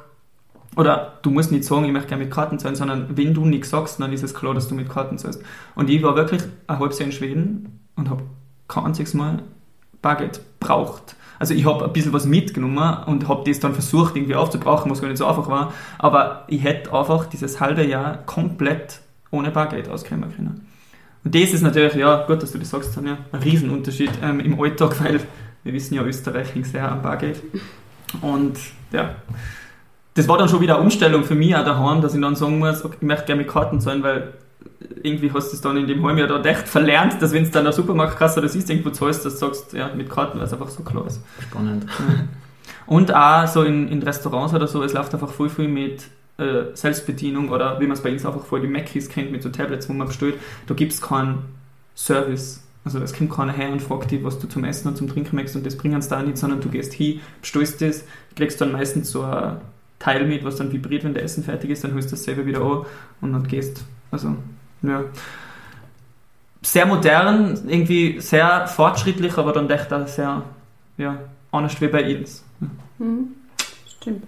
oder 0.77 1.15
du 1.23 1.31
musst 1.31 1.51
nicht 1.51 1.65
sagen, 1.65 1.87
ich 1.87 1.93
möchte 1.93 2.09
gerne 2.09 2.25
mit 2.25 2.33
Karten 2.33 2.59
zahlen, 2.59 2.77
sondern 2.77 3.17
wenn 3.17 3.33
du 3.33 3.47
nichts 3.47 3.71
sagst, 3.71 3.99
dann 3.99 4.13
ist 4.13 4.23
es 4.23 4.35
klar, 4.35 4.53
dass 4.53 4.69
du 4.69 4.75
mit 4.75 4.91
Karten 4.91 5.17
zahlst. 5.17 5.43
Und 5.75 5.89
ich 5.89 6.03
war 6.03 6.17
wirklich 6.17 6.43
ein 6.67 6.79
halbes 6.79 6.99
Jahr 6.99 7.07
in 7.07 7.13
Schweden 7.13 7.81
und 7.97 8.11
habe 8.11 8.25
kein 8.69 8.85
einziges 8.85 9.15
Mal 9.15 9.43
Bargeld 10.03 10.41
braucht. 10.61 11.17
Also 11.39 11.55
ich 11.55 11.67
habe 11.67 11.85
ein 11.85 11.93
bisschen 11.93 12.13
was 12.13 12.27
mitgenommen 12.27 13.05
und 13.07 13.29
habe 13.29 13.49
das 13.49 13.61
dann 13.61 13.75
versucht 13.75 14.17
irgendwie 14.17 14.35
aufzubrauchen, 14.35 14.91
was 14.91 15.01
gar 15.01 15.09
nicht 15.09 15.19
so 15.19 15.27
einfach 15.27 15.49
war. 15.49 15.73
Aber 15.99 16.45
ich 16.49 16.63
hätte 16.63 16.93
einfach 16.93 17.27
dieses 17.27 17.61
halbe 17.61 17.85
Jahr 17.85 18.19
komplett 18.27 19.01
ohne 19.31 19.51
Bargeld 19.51 19.89
auskommen 19.89 20.35
können. 20.35 20.67
Und 21.25 21.35
das 21.35 21.53
ist 21.53 21.63
natürlich, 21.63 21.95
ja, 21.95 22.25
gut, 22.27 22.43
dass 22.43 22.53
du 22.53 22.59
das 22.59 22.71
sagst, 22.71 22.95
Tanja, 22.95 23.19
ein 23.33 23.41
Riesenunterschied 23.41 24.13
ähm, 24.23 24.41
im 24.41 24.61
Alltag, 24.61 24.97
weil 25.05 25.21
wir 25.65 25.73
wissen 25.73 25.95
ja, 25.95 26.03
Österreich 26.03 26.55
hängt 26.55 26.67
sehr 26.67 26.91
am 26.91 27.03
Bargeld. 27.03 27.43
Und 28.23 28.57
ja, 28.93 29.17
das 30.15 30.29
war 30.29 30.39
dann 30.39 30.49
schon 30.49 30.61
wieder 30.61 30.77
eine 30.77 30.85
Umstellung 30.85 31.25
für 31.25 31.35
mich 31.35 31.55
auch 31.55 31.65
daheim, 31.65 32.01
dass 32.01 32.15
ich 32.15 32.21
dann 32.21 32.37
sagen 32.37 32.59
muss, 32.59 32.85
okay, 32.85 32.97
ich 33.01 33.07
möchte 33.07 33.27
gerne 33.27 33.43
mit 33.43 33.51
Karten 33.51 33.81
zahlen, 33.81 34.03
weil 34.03 34.35
irgendwie 35.03 35.33
hast 35.33 35.51
du 35.51 35.57
es 35.57 35.61
dann 35.61 35.77
in 35.77 35.87
dem 35.87 36.05
halben 36.05 36.19
Jahr 36.19 36.29
da 36.29 36.43
echt 36.43 36.69
verlernt, 36.69 37.21
dass 37.21 37.33
wenn 37.33 37.45
du 37.45 37.51
dann 37.51 37.61
in 37.61 37.65
der 37.67 37.73
Supermarktkasse 37.73 38.41
oder 38.41 38.49
siehst, 38.49 38.71
irgendwo 38.71 38.91
zahlst, 38.91 39.25
dass 39.25 39.39
du 39.39 39.47
sagst, 39.47 39.73
ja, 39.73 39.91
mit 39.95 40.11
Karten, 40.11 40.39
weil 40.39 40.47
es 40.47 40.53
einfach 40.53 40.69
so 40.69 40.83
klar 40.83 41.07
ist. 41.07 41.21
Spannend. 41.41 41.87
Und 42.87 43.15
auch 43.15 43.47
so 43.47 43.63
in, 43.63 43.89
in 43.89 44.03
Restaurants 44.03 44.55
oder 44.55 44.67
so, 44.67 44.83
es 44.83 44.93
läuft 44.93 45.13
einfach 45.13 45.31
voll 45.31 45.49
viel 45.49 45.69
mit 45.69 46.05
äh, 46.39 46.75
Selbstbedienung 46.75 47.51
oder 47.51 47.81
wie 47.81 47.87
man 47.87 47.97
es 47.97 48.03
bei 48.03 48.13
uns 48.13 48.25
einfach 48.25 48.45
vor 48.45 48.61
die 48.61 48.69
Mackies 48.69 49.09
kennt, 49.09 49.33
mit 49.33 49.43
so 49.43 49.49
Tablets, 49.49 49.89
wo 49.89 49.93
man 49.93 50.07
bestellt, 50.07 50.37
da 50.67 50.75
gibt 50.75 50.93
es 50.93 51.01
keinen 51.01 51.45
Service. 51.95 52.63
Also 52.85 53.01
es 53.01 53.13
kommt 53.13 53.33
keiner 53.33 53.53
her 53.53 53.73
und 53.73 53.83
fragt 53.83 54.13
dich, 54.13 54.23
was 54.23 54.39
du 54.39 54.47
zum 54.47 54.63
Essen 54.63 54.87
und 54.87 54.97
zum 54.97 55.09
Trinken 55.09 55.35
möchtest 55.35 55.57
und 55.57 55.67
das 55.67 55.77
bringen 55.77 56.01
sie 56.01 56.09
da 56.09 56.23
nicht, 56.23 56.39
sondern 56.39 56.61
du 56.61 56.69
gehst 56.69 56.93
hin, 56.93 57.21
bestellst 57.41 57.81
das, 57.81 58.05
kriegst 58.37 58.61
dann 58.61 58.71
meistens 58.71 59.11
so 59.11 59.23
ein 59.23 59.57
Teil 59.99 60.27
mit, 60.27 60.45
was 60.45 60.57
dann 60.57 60.73
vibriert, 60.73 61.03
wenn 61.03 61.15
der 61.15 61.25
Essen 61.25 61.43
fertig 61.43 61.71
ist, 61.71 61.83
dann 61.83 61.95
holst 61.95 62.11
du 62.11 62.17
das 62.17 62.25
selber 62.25 62.47
wieder 62.47 62.61
an 62.61 62.85
und 63.21 63.33
dann 63.33 63.49
gehst. 63.49 63.85
Also, 64.11 64.37
ja. 64.83 65.05
sehr 66.63 66.87
modern, 66.87 67.69
irgendwie 67.69 68.21
sehr 68.21 68.67
fortschrittlich, 68.67 69.37
aber 69.39 69.53
dann 69.53 69.69
echt 69.71 69.93
auch 69.93 70.07
sehr, 70.07 70.43
ja, 70.99 71.19
anders 71.53 71.81
wie 71.81 71.89
bei 71.89 72.19
uns. 72.19 72.45
Mhm. 72.99 73.35
Stimmt. 73.89 74.25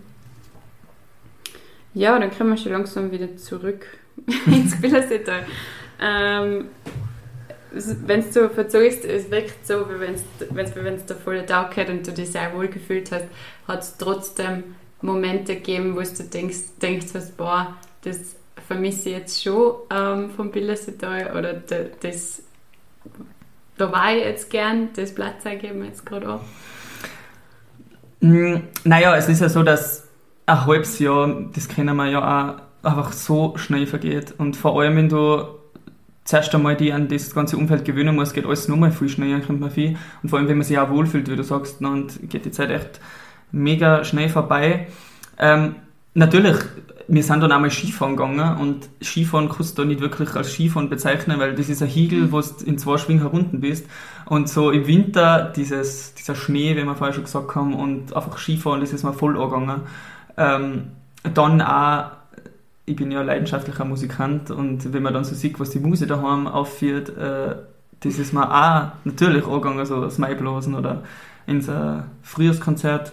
Ja, 1.94 2.18
dann 2.18 2.30
kommen 2.30 2.50
wir 2.50 2.56
schon 2.56 2.72
langsam 2.72 3.10
wieder 3.10 3.36
zurück 3.36 3.86
ins 4.46 4.80
Bildersetal. 4.80 5.44
ähm, 6.00 6.66
wenn 7.70 8.20
es 8.20 8.32
so 8.32 8.48
verzogst, 8.48 9.04
es 9.04 9.30
wirkt 9.30 9.66
so, 9.66 9.86
wie 9.90 10.00
wenn 10.00 10.94
es 10.94 11.06
da 11.06 11.14
voll 11.14 11.44
Tag 11.44 11.76
hat 11.76 11.90
und 11.90 12.06
du 12.06 12.12
dich 12.12 12.32
sehr 12.32 12.54
wohl 12.54 12.68
gefühlt 12.68 13.12
hast, 13.12 13.26
hat 13.66 13.82
es 13.82 13.96
trotzdem 13.96 14.64
Momente 15.02 15.56
gegeben, 15.56 15.94
wo 15.94 16.00
du 16.00 16.22
denkst, 16.24 16.78
denkst 16.80 17.08
hast, 17.14 17.36
boah, 17.36 17.76
das 18.02 18.36
vermisse 18.66 19.10
ich 19.10 19.16
jetzt 19.16 19.42
schon 19.42 19.74
ähm, 19.90 20.30
vom 20.30 20.50
Bildersetal 20.50 21.36
oder 21.36 21.54
das, 21.54 22.42
da 23.76 23.92
war 23.92 24.14
ich 24.14 24.24
jetzt 24.24 24.50
gern, 24.50 24.90
das 24.94 25.14
Platz 25.14 25.44
geben 25.44 25.84
jetzt 25.84 26.04
gerade 26.04 26.34
auch. 26.34 26.40
Mm, 28.20 28.56
naja, 28.84 29.16
es 29.16 29.28
ist 29.28 29.40
ja 29.40 29.48
so, 29.48 29.62
dass 29.62 30.08
ein 30.46 30.66
halbes 30.66 30.98
Jahr, 30.98 31.44
das 31.54 31.68
kennen 31.68 31.96
wir 31.96 32.06
ja 32.06 32.20
auch, 32.20 32.86
einfach 32.86 33.12
so 33.12 33.56
schnell 33.56 33.86
vergeht. 33.86 34.34
Und 34.38 34.56
vor 34.56 34.80
allem, 34.80 34.96
wenn 34.96 35.08
du 35.08 35.46
zuerst 36.24 36.54
einmal 36.54 36.76
die 36.76 36.92
an 36.92 37.08
das 37.08 37.34
ganze 37.34 37.56
Umfeld 37.56 37.84
gewöhnen 37.84 38.14
musst, 38.14 38.34
geht 38.34 38.46
alles 38.46 38.68
nochmal 38.68 38.92
viel 38.92 39.08
schneller, 39.08 39.40
kommt 39.40 39.60
man 39.60 39.70
viel. 39.70 39.96
Und 40.22 40.28
vor 40.28 40.38
allem, 40.38 40.48
wenn 40.48 40.58
man 40.58 40.66
sich 40.66 40.78
auch 40.78 40.90
wohlfühlt, 40.90 41.30
wie 41.30 41.36
du 41.36 41.42
sagst, 41.42 41.80
dann 41.80 42.08
geht 42.22 42.44
die 42.44 42.50
Zeit 42.50 42.70
echt 42.70 43.00
mega 43.50 44.04
schnell 44.04 44.28
vorbei. 44.28 44.88
Ähm, 45.38 45.76
natürlich, 46.18 46.56
wir 47.06 47.22
sind 47.22 47.40
dann 47.40 47.52
einmal 47.52 47.70
Skifahren 47.70 48.16
gegangen 48.16 48.58
und 48.58 48.88
Skifahren 49.02 49.48
kannst 49.48 49.78
du 49.78 49.84
nicht 49.84 50.00
wirklich 50.00 50.34
als 50.34 50.52
Skifahren 50.52 50.90
bezeichnen, 50.90 51.38
weil 51.38 51.54
das 51.54 51.68
ist 51.68 51.82
ein 51.82 51.88
Hügel, 51.88 52.30
wo 52.32 52.40
du 52.40 52.64
in 52.66 52.76
zwei 52.76 52.98
Schwingen 52.98 53.22
herunten 53.22 53.60
bist. 53.60 53.86
Und 54.26 54.48
so 54.48 54.70
im 54.70 54.86
Winter 54.86 55.52
dieses, 55.56 56.14
dieser 56.14 56.34
Schnee, 56.34 56.76
wie 56.76 56.84
wir 56.84 56.94
vorher 56.94 57.14
schon 57.14 57.24
gesagt 57.24 57.54
haben, 57.54 57.74
und 57.74 58.14
einfach 58.14 58.38
Skifahren, 58.38 58.80
das 58.80 58.92
ist 58.92 59.04
mir 59.04 59.14
voll 59.14 59.40
angegangen. 59.40 59.82
Ähm, 60.36 60.88
dann 61.34 61.62
auch, 61.62 62.10
ich 62.84 62.96
bin 62.96 63.10
ja 63.10 63.22
leidenschaftlicher 63.22 63.84
Musikant 63.84 64.50
und 64.50 64.92
wenn 64.92 65.02
man 65.02 65.14
dann 65.14 65.24
so 65.24 65.34
sieht, 65.34 65.58
was 65.58 65.70
die 65.70 65.80
Muse 65.80 66.06
daheim 66.06 66.46
aufführt, 66.46 67.16
äh, 67.16 67.56
das 68.00 68.18
ist 68.18 68.32
mir 68.32 68.48
auch 68.48 68.92
natürlich 69.04 69.46
angegangen, 69.46 69.84
so 69.86 70.00
das 70.02 70.18
Maiblasen 70.18 70.74
oder 70.74 71.02
ins 71.46 71.68
äh, 71.68 72.02
Frühjahrskonzert. 72.22 73.12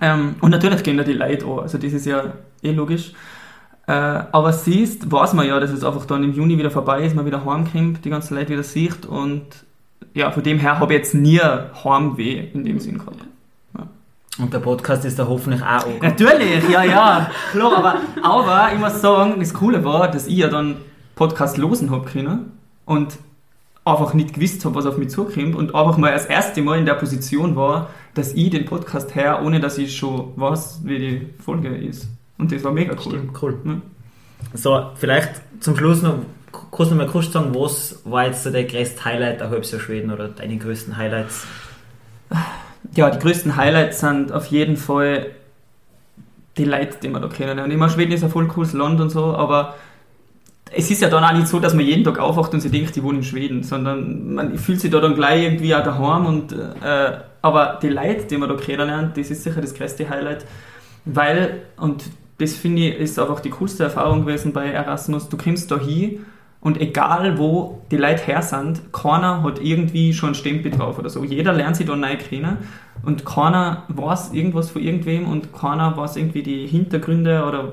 Ähm, 0.00 0.36
und 0.40 0.50
natürlich 0.50 0.82
gehen 0.82 0.96
da 0.96 1.04
die 1.04 1.12
Leute 1.12 1.46
an, 1.46 1.60
also 1.60 1.78
das 1.78 1.92
ist 1.92 2.06
ja 2.06 2.32
eh 2.62 2.72
logisch. 2.72 3.12
Äh, 3.86 3.92
aber 3.92 4.52
siehst, 4.52 5.10
weiß 5.10 5.34
man 5.34 5.46
ja, 5.46 5.60
dass 5.60 5.70
es 5.70 5.84
einfach 5.84 6.06
dann 6.06 6.24
im 6.24 6.32
Juni 6.32 6.58
wieder 6.58 6.70
vorbei 6.70 7.04
ist, 7.04 7.14
man 7.14 7.24
wieder 7.24 7.44
heimkommt, 7.44 8.04
die 8.04 8.10
ganzen 8.10 8.34
Leute 8.34 8.50
wieder 8.50 8.64
sieht 8.64 9.06
und 9.06 9.44
ja, 10.12 10.30
von 10.30 10.42
dem 10.42 10.58
her 10.58 10.78
habe 10.80 10.94
ich 10.94 10.98
jetzt 10.98 11.14
nie 11.14 11.40
Heimweh 11.40 12.48
in 12.52 12.64
dem 12.64 12.80
Sinn 12.80 12.98
gehabt. 12.98 13.18
Und 14.38 14.52
der 14.52 14.58
Podcast 14.58 15.04
ist 15.06 15.18
da 15.18 15.26
hoffentlich 15.26 15.62
auch 15.62 15.86
angekommen. 15.86 16.00
Natürlich, 16.02 16.68
ja, 16.68 16.84
ja, 16.84 17.30
klar, 17.52 17.78
aber, 17.78 17.94
aber 18.22 18.72
ich 18.74 18.78
muss 18.78 19.00
sagen, 19.00 19.36
das 19.38 19.54
Coole 19.54 19.82
war, 19.82 20.10
dass 20.10 20.26
ich 20.26 20.36
ja 20.36 20.48
dann 20.48 20.76
Podcast 21.14 21.56
losen 21.56 21.90
habe 21.90 22.04
können 22.04 22.52
und 22.84 23.16
einfach 23.86 24.14
nicht 24.14 24.34
gewusst 24.34 24.64
habe, 24.64 24.74
was 24.74 24.86
auf 24.86 24.98
mich 24.98 25.10
zukommt 25.10 25.54
und 25.54 25.74
einfach 25.74 25.96
mal 25.96 26.12
das 26.12 26.26
erste 26.26 26.60
Mal 26.60 26.78
in 26.78 26.86
der 26.86 26.94
Position 26.94 27.54
war, 27.54 27.90
dass 28.14 28.34
ich 28.34 28.50
den 28.50 28.64
Podcast 28.64 29.14
her, 29.14 29.42
ohne 29.44 29.60
dass 29.60 29.78
ich 29.78 29.96
schon 29.96 30.32
weiß, 30.36 30.80
wie 30.84 30.98
die 30.98 31.26
Folge 31.42 31.68
ist. 31.68 32.08
Und 32.36 32.50
das 32.50 32.64
war 32.64 32.72
mega 32.72 32.94
cool. 32.94 33.12
Stimmt, 33.12 33.42
cool. 33.42 33.58
Ja. 33.64 33.80
So, 34.54 34.90
vielleicht 34.96 35.40
zum 35.60 35.76
Schluss 35.76 36.02
noch 36.02 36.18
kurz 36.50 36.90
noch 36.90 36.96
mal 36.96 37.06
kurz 37.06 37.30
sagen, 37.32 37.54
was 37.54 38.00
war 38.04 38.26
jetzt 38.26 38.42
so 38.42 38.50
der 38.50 38.64
größte 38.64 39.04
Highlight 39.04 39.40
der 39.40 39.50
Halbjahr 39.50 39.80
Schweden 39.80 40.10
oder 40.10 40.28
deine 40.28 40.56
größten 40.56 40.96
Highlights? 40.96 41.46
Ja, 42.94 43.10
die 43.10 43.18
größten 43.18 43.56
Highlights 43.56 44.00
sind 44.00 44.32
auf 44.32 44.46
jeden 44.46 44.76
Fall 44.76 45.26
die 46.56 46.64
Leute, 46.64 46.96
die 47.02 47.08
wir 47.08 47.20
da 47.20 47.28
kennen. 47.28 47.58
Und 47.58 47.70
immer 47.70 47.88
Schweden 47.88 48.12
ist 48.12 48.24
ein 48.24 48.30
voll 48.30 48.48
cooles 48.48 48.72
Land 48.72 49.00
und 49.00 49.10
so, 49.10 49.36
aber 49.36 49.74
es 50.72 50.90
ist 50.90 51.00
ja 51.00 51.08
dann 51.08 51.22
auch 51.22 51.32
nicht 51.32 51.48
so, 51.48 51.60
dass 51.60 51.74
man 51.74 51.84
jeden 51.84 52.04
Tag 52.04 52.18
aufwacht 52.18 52.52
und 52.52 52.60
sich 52.60 52.72
denkt, 52.72 52.96
ich 52.96 53.02
wohne 53.02 53.18
in 53.18 53.24
Schweden, 53.24 53.62
sondern 53.62 54.34
man 54.34 54.58
fühlt 54.58 54.80
sich 54.80 54.90
da 54.90 55.00
dann 55.00 55.14
gleich 55.14 55.44
irgendwie 55.44 55.74
auch 55.74 55.82
daheim 55.82 56.26
und 56.26 56.52
äh, 56.52 57.12
aber 57.42 57.78
die 57.80 57.88
Leute, 57.88 58.24
die 58.24 58.36
man 58.36 58.48
da 58.48 58.56
kennenlernt, 58.56 59.16
das 59.16 59.30
ist 59.30 59.44
sicher 59.44 59.60
das 59.60 59.74
größte 59.74 60.08
Highlight, 60.08 60.44
weil, 61.04 61.62
und 61.76 62.04
das 62.38 62.54
finde 62.54 62.88
ich, 62.88 62.98
ist 62.98 63.18
einfach 63.18 63.40
die 63.40 63.50
coolste 63.50 63.84
Erfahrung 63.84 64.26
gewesen 64.26 64.52
bei 64.52 64.66
Erasmus, 64.66 65.28
du 65.28 65.36
kommst 65.36 65.70
da 65.70 65.78
hin 65.78 66.26
und 66.60 66.80
egal 66.80 67.38
wo 67.38 67.82
die 67.92 67.96
Leute 67.96 68.24
her 68.24 68.42
sind, 68.42 68.92
keiner 68.92 69.44
hat 69.44 69.60
irgendwie 69.62 70.12
schon 70.12 70.30
einen 70.30 70.34
Stempel 70.34 70.72
drauf 70.72 70.98
oder 70.98 71.08
so. 71.08 71.22
Jeder 71.22 71.52
lernt 71.52 71.76
sich 71.76 71.86
da 71.86 71.94
neu 71.94 72.16
kennen 72.16 72.58
und 73.04 73.24
keiner 73.24 73.84
weiß 73.88 74.32
irgendwas 74.32 74.70
von 74.70 74.82
irgendwem 74.82 75.28
und 75.28 75.52
keiner 75.52 75.96
weiß 75.96 76.16
irgendwie 76.16 76.42
die 76.42 76.66
Hintergründe 76.66 77.44
oder 77.46 77.72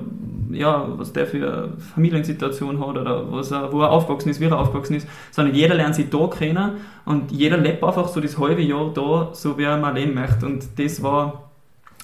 ja, 0.54 0.86
was 0.96 1.12
der 1.12 1.26
für 1.26 1.36
eine 1.36 1.72
Familiensituation 1.78 2.80
hat 2.80 2.96
oder 2.96 3.32
was 3.32 3.50
er, 3.50 3.72
wo 3.72 3.82
er 3.82 3.90
aufgewachsen 3.90 4.30
ist, 4.30 4.40
wie 4.40 4.44
er 4.44 4.58
aufgewachsen 4.58 4.96
ist, 4.96 5.08
sondern 5.30 5.54
jeder 5.54 5.74
lernt 5.74 5.94
sich 5.94 6.10
da 6.10 6.26
kennen 6.28 6.72
und 7.04 7.32
jeder 7.32 7.56
lebt 7.56 7.82
einfach 7.82 8.08
so 8.08 8.20
das 8.20 8.38
halbe 8.38 8.62
Jahr 8.62 8.92
da, 8.94 9.30
so 9.32 9.58
wie 9.58 9.64
er 9.64 9.76
mal 9.76 9.94
leben 9.94 10.14
möchte. 10.14 10.46
Und 10.46 10.66
das 10.78 11.02
war 11.02 11.50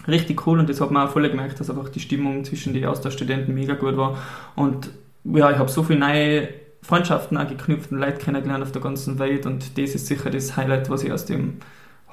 richtig 0.08 0.46
cool 0.46 0.58
und 0.58 0.68
das 0.68 0.80
hat 0.80 0.90
man 0.90 1.06
auch 1.06 1.12
voll 1.12 1.28
gemerkt, 1.28 1.60
dass 1.60 1.70
einfach 1.70 1.88
die 1.88 2.00
Stimmung 2.00 2.44
zwischen 2.44 2.74
den 2.74 2.84
Austauschstudenten 2.86 3.54
mega 3.54 3.74
gut 3.74 3.96
war. 3.96 4.18
Und 4.56 4.90
ja, 5.24 5.50
ich 5.50 5.58
habe 5.58 5.70
so 5.70 5.82
viele 5.82 5.98
neue 5.98 6.48
Freundschaften 6.82 7.36
auch 7.36 7.48
geknüpft 7.48 7.92
und 7.92 7.98
Leute 7.98 8.18
kennengelernt 8.18 8.64
auf 8.64 8.72
der 8.72 8.82
ganzen 8.82 9.18
Welt 9.18 9.46
und 9.46 9.78
das 9.78 9.94
ist 9.94 10.06
sicher 10.06 10.30
das 10.30 10.56
Highlight, 10.56 10.88
was 10.90 11.04
ich 11.04 11.12
aus 11.12 11.26
dem 11.26 11.58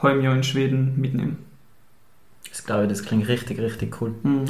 halben 0.01 0.21
Jahr 0.21 0.35
in 0.35 0.43
Schweden 0.43 0.99
mitnehme. 0.99 1.37
Das 2.49 2.65
glaube 2.65 2.83
ich, 2.83 2.89
das 2.89 3.03
klingt 3.03 3.27
richtig, 3.27 3.59
richtig 3.59 4.01
cool. 4.01 4.15
Mhm. 4.23 4.45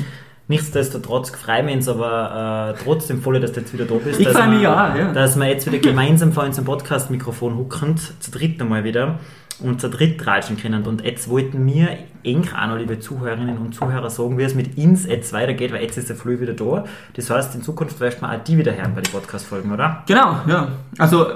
Nichtsdestotrotz 0.49 1.29
freuen 1.31 1.67
wir 1.67 1.73
uns 1.73 1.89
aber 1.89 2.75
äh, 2.77 2.83
trotzdem 2.83 3.21
voll, 3.21 3.39
dass 3.39 3.51
du 3.51 3.59
jetzt 3.59 3.73
wieder 3.73 3.85
da 3.85 3.95
bist. 3.95 4.19
Ich 4.19 4.29
freue 4.29 4.47
mich 4.47 4.61
ja, 4.61 4.95
ja. 4.95 5.11
Dass 5.11 5.35
wir 5.35 5.45
jetzt 5.45 5.67
wieder 5.67 5.79
gemeinsam 5.79 6.31
vor 6.31 6.43
unserem 6.43 6.65
Podcast-Mikrofon 6.65 7.57
hucken, 7.57 7.97
zu 7.97 8.31
dritt 8.31 8.61
einmal 8.61 8.85
wieder 8.85 9.19
und 9.59 9.81
zu 9.81 9.89
dritt 9.89 10.25
ratschen 10.25 10.57
können. 10.57 10.85
Und 10.85 11.03
jetzt 11.03 11.29
wollten 11.29 11.65
wir 11.65 11.89
eng 12.23 12.47
auch 12.55 12.67
noch, 12.67 12.77
liebe 12.77 12.99
Zuhörerinnen 12.99 13.57
und 13.57 13.73
Zuhörer, 13.73 14.09
sagen, 14.09 14.37
wie 14.37 14.43
es 14.43 14.55
mit 14.55 14.77
uns 14.77 15.05
jetzt 15.05 15.33
weitergeht, 15.33 15.73
weil 15.73 15.81
jetzt 15.81 15.97
ist 15.97 16.07
der 16.07 16.15
Flug 16.15 16.39
wieder 16.39 16.53
da. 16.53 16.85
Das 17.15 17.29
heißt, 17.29 17.55
in 17.55 17.61
Zukunft 17.61 17.99
wirst 17.99 18.21
du 18.21 18.25
auch 18.25 18.43
die 18.43 18.57
wieder 18.57 18.73
hören 18.73 18.93
bei 18.95 19.01
den 19.01 19.11
Podcast-Folgen, 19.11 19.71
oder? 19.71 20.03
Genau, 20.07 20.37
ja. 20.47 20.69
Also, 20.97 21.27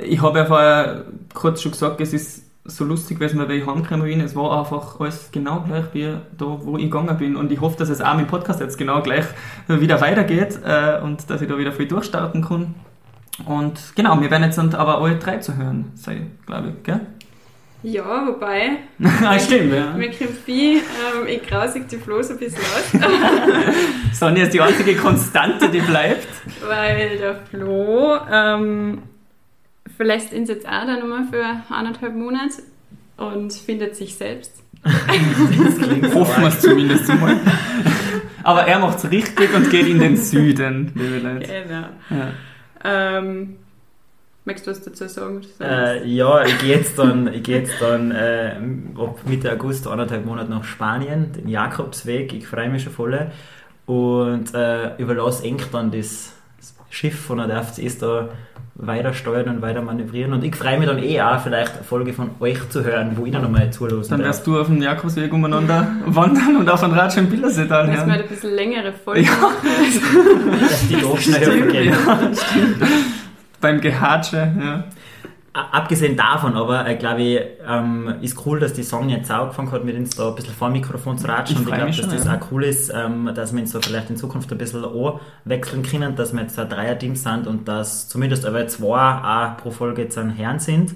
ich 0.00 0.20
habe 0.22 0.38
ja 0.38 0.44
vorher 0.44 1.04
kurz 1.34 1.62
schon 1.62 1.72
gesagt, 1.72 2.00
es 2.00 2.12
ist 2.12 2.49
so 2.64 2.84
lustig 2.84 3.18
gewesen, 3.18 3.38
weil 3.38 3.50
ich 3.52 3.66
heimgekommen 3.66 4.06
bin. 4.06 4.20
Es 4.20 4.36
war 4.36 4.58
einfach 4.58 5.00
alles 5.00 5.30
genau 5.32 5.62
gleich 5.62 5.86
wie 5.92 6.14
da, 6.36 6.44
wo 6.60 6.76
ich 6.76 6.84
gegangen 6.84 7.16
bin. 7.16 7.36
Und 7.36 7.50
ich 7.50 7.60
hoffe, 7.60 7.78
dass 7.78 7.88
es 7.88 8.00
auch 8.00 8.14
mit 8.14 8.26
dem 8.26 8.30
Podcast 8.30 8.60
jetzt 8.60 8.76
genau 8.76 9.02
gleich 9.02 9.24
wieder 9.68 10.00
weitergeht 10.00 10.60
äh, 10.64 11.00
und 11.00 11.28
dass 11.30 11.40
ich 11.40 11.48
da 11.48 11.58
wieder 11.58 11.72
viel 11.72 11.88
durchstarten 11.88 12.44
kann. 12.44 12.74
Und 13.46 13.94
genau, 13.96 14.20
wir 14.20 14.30
werden 14.30 14.44
jetzt 14.44 14.58
aber 14.58 15.00
alle 15.00 15.16
drei 15.16 15.38
zu 15.38 15.56
hören 15.56 15.92
sein, 15.94 16.32
glaube 16.46 16.74
ich, 16.76 16.82
gell? 16.82 17.00
Ja, 17.82 18.26
wobei. 18.26 18.76
ah, 19.24 19.38
stimmt, 19.38 19.72
ja. 19.72 19.92
Kommt 19.92 20.14
viel, 20.44 20.78
ähm, 20.78 21.26
ich 21.26 21.42
grausig 21.46 21.88
die 21.88 21.96
Flo 21.96 22.20
so 22.20 22.34
ein 22.34 22.38
bisschen 22.38 22.58
aus. 22.58 22.92
Sonja 24.18 24.44
ist 24.44 24.52
die 24.52 24.60
einzige 24.60 24.94
Konstante, 24.96 25.70
die 25.70 25.80
bleibt. 25.80 26.28
Weil 26.66 27.16
der 27.16 27.36
Flo 27.36 28.18
ähm, 28.30 28.98
verlässt 30.00 30.32
uns 30.32 30.48
jetzt 30.48 30.66
auch 30.66 30.86
dann 30.86 31.00
nochmal 31.00 31.26
für 31.30 31.44
anderthalb 31.74 32.16
Monate 32.16 32.62
und 33.18 33.52
findet 33.52 33.96
sich 33.96 34.14
selbst. 34.14 34.62
Hoffen 34.82 36.42
wir 36.42 36.48
es 36.48 36.60
zumindest 36.60 37.06
mal. 37.20 37.38
Aber 38.42 38.62
er 38.62 38.78
macht 38.78 38.96
es 38.96 39.10
richtig 39.10 39.54
und 39.54 39.68
geht 39.68 39.86
in 39.86 39.98
den 39.98 40.16
Süden, 40.16 40.90
liebe 40.94 41.18
Leute. 41.18 41.46
Genau. 41.46 41.86
Ja. 42.08 43.18
Ähm, 43.18 43.56
Möchtest 44.46 44.66
du 44.66 44.70
was 44.70 44.82
dazu 44.82 45.06
sagen? 45.06 45.42
Äh, 45.60 46.08
ja, 46.08 46.46
ich 46.46 46.58
gehe 46.60 46.76
jetzt 46.76 46.98
dann, 46.98 47.30
ich 47.34 47.42
gehe 47.42 47.58
jetzt 47.58 47.74
dann 47.82 48.10
äh, 48.10 48.58
Mitte 49.26 49.52
August 49.52 49.86
anderthalb 49.86 50.24
Monate 50.24 50.50
nach 50.50 50.64
Spanien, 50.64 51.34
den 51.34 51.46
Jakobsweg. 51.46 52.32
Ich 52.32 52.46
freue 52.46 52.70
mich 52.70 52.84
schon 52.84 52.94
voll. 52.94 53.30
Und 53.84 54.54
äh, 54.54 54.96
überlasse 54.96 55.44
eng 55.44 55.60
dann 55.72 55.90
das 55.90 56.39
Schiff 56.90 57.18
von 57.18 57.38
der 57.38 57.46
DFCS 57.46 57.98
da 57.98 58.28
weiter 58.74 59.12
steuern 59.12 59.48
und 59.48 59.62
weiter 59.62 59.82
manövrieren. 59.82 60.32
Und 60.32 60.44
ich 60.44 60.56
freue 60.56 60.78
mich 60.78 60.88
dann 60.88 61.02
eh 61.02 61.20
auch, 61.20 61.40
vielleicht 61.40 61.74
eine 61.74 61.84
Folge 61.84 62.12
von 62.12 62.30
euch 62.40 62.68
zu 62.70 62.84
hören, 62.84 63.12
wo 63.16 63.26
ich 63.26 63.32
dann 63.32 63.42
nochmal 63.42 63.70
zulassen 63.70 64.10
Dann 64.10 64.24
wirst 64.24 64.46
du 64.46 64.58
auf 64.58 64.66
dem 64.66 64.82
Jakobsweg 64.82 65.32
umeinander 65.32 65.86
wandern 66.06 66.56
und 66.56 66.68
auf 66.68 66.82
einen 66.82 66.94
Ratsch 66.94 67.18
im 67.18 67.28
Bildersetal 67.28 67.86
hören. 67.86 67.96
Das 67.96 68.06
wird 68.06 68.22
ein 68.22 68.28
bisschen 68.28 68.54
längere 68.54 68.92
Folge. 68.92 69.22
Ja. 69.22 69.30
Dass 70.60 70.88
die 70.88 71.00
doch 71.00 71.18
schneller 71.18 71.52
vergehen. 71.52 71.94
Ja, 71.94 72.20
beim 73.60 73.80
Gehatsche, 73.80 74.52
ja. 74.58 74.84
Abgesehen 75.52 76.16
davon 76.16 76.54
aber, 76.54 76.86
äh, 76.86 76.96
glaube 76.96 77.22
ich, 77.22 77.40
ähm, 77.66 78.14
ist 78.20 78.46
cool, 78.46 78.60
dass 78.60 78.72
die 78.72 78.82
Song 78.82 79.08
jetzt 79.08 79.30
auch 79.30 79.42
angefangen 79.42 79.72
hat, 79.72 79.84
mit 79.84 79.96
uns 79.96 80.10
da 80.10 80.28
ein 80.28 80.34
bisschen 80.34 80.54
vor 80.54 80.68
dem 80.68 80.74
Mikrofon 80.74 81.18
zu 81.18 81.26
ratschen. 81.26 81.56
Ich 81.56 81.66
und 81.66 81.68
ich 81.68 81.74
glaube, 81.74 81.86
dass 81.86 81.96
schon, 81.96 82.10
das 82.10 82.24
ja. 82.24 82.36
auch 82.36 82.52
cool 82.52 82.64
ist, 82.64 82.92
ähm, 82.94 83.30
dass 83.34 83.52
wir 83.52 83.60
uns 83.60 83.72
so 83.72 83.80
vielleicht 83.80 84.10
in 84.10 84.16
Zukunft 84.16 84.50
ein 84.52 84.58
bisschen 84.58 84.84
wechseln 85.44 85.82
können, 85.82 86.14
dass 86.14 86.32
wir 86.32 86.42
jetzt 86.42 86.58
ein 86.58 86.68
Dreier-Team 86.68 87.16
sind 87.16 87.46
und 87.46 87.66
dass 87.66 88.08
zumindest 88.08 88.46
aber 88.46 88.66
zwei 88.68 88.96
auch 88.96 89.56
pro 89.56 89.70
Folge 89.70 90.02
jetzt 90.02 90.16
an 90.16 90.30
Herren 90.30 90.60
sind. 90.60 90.94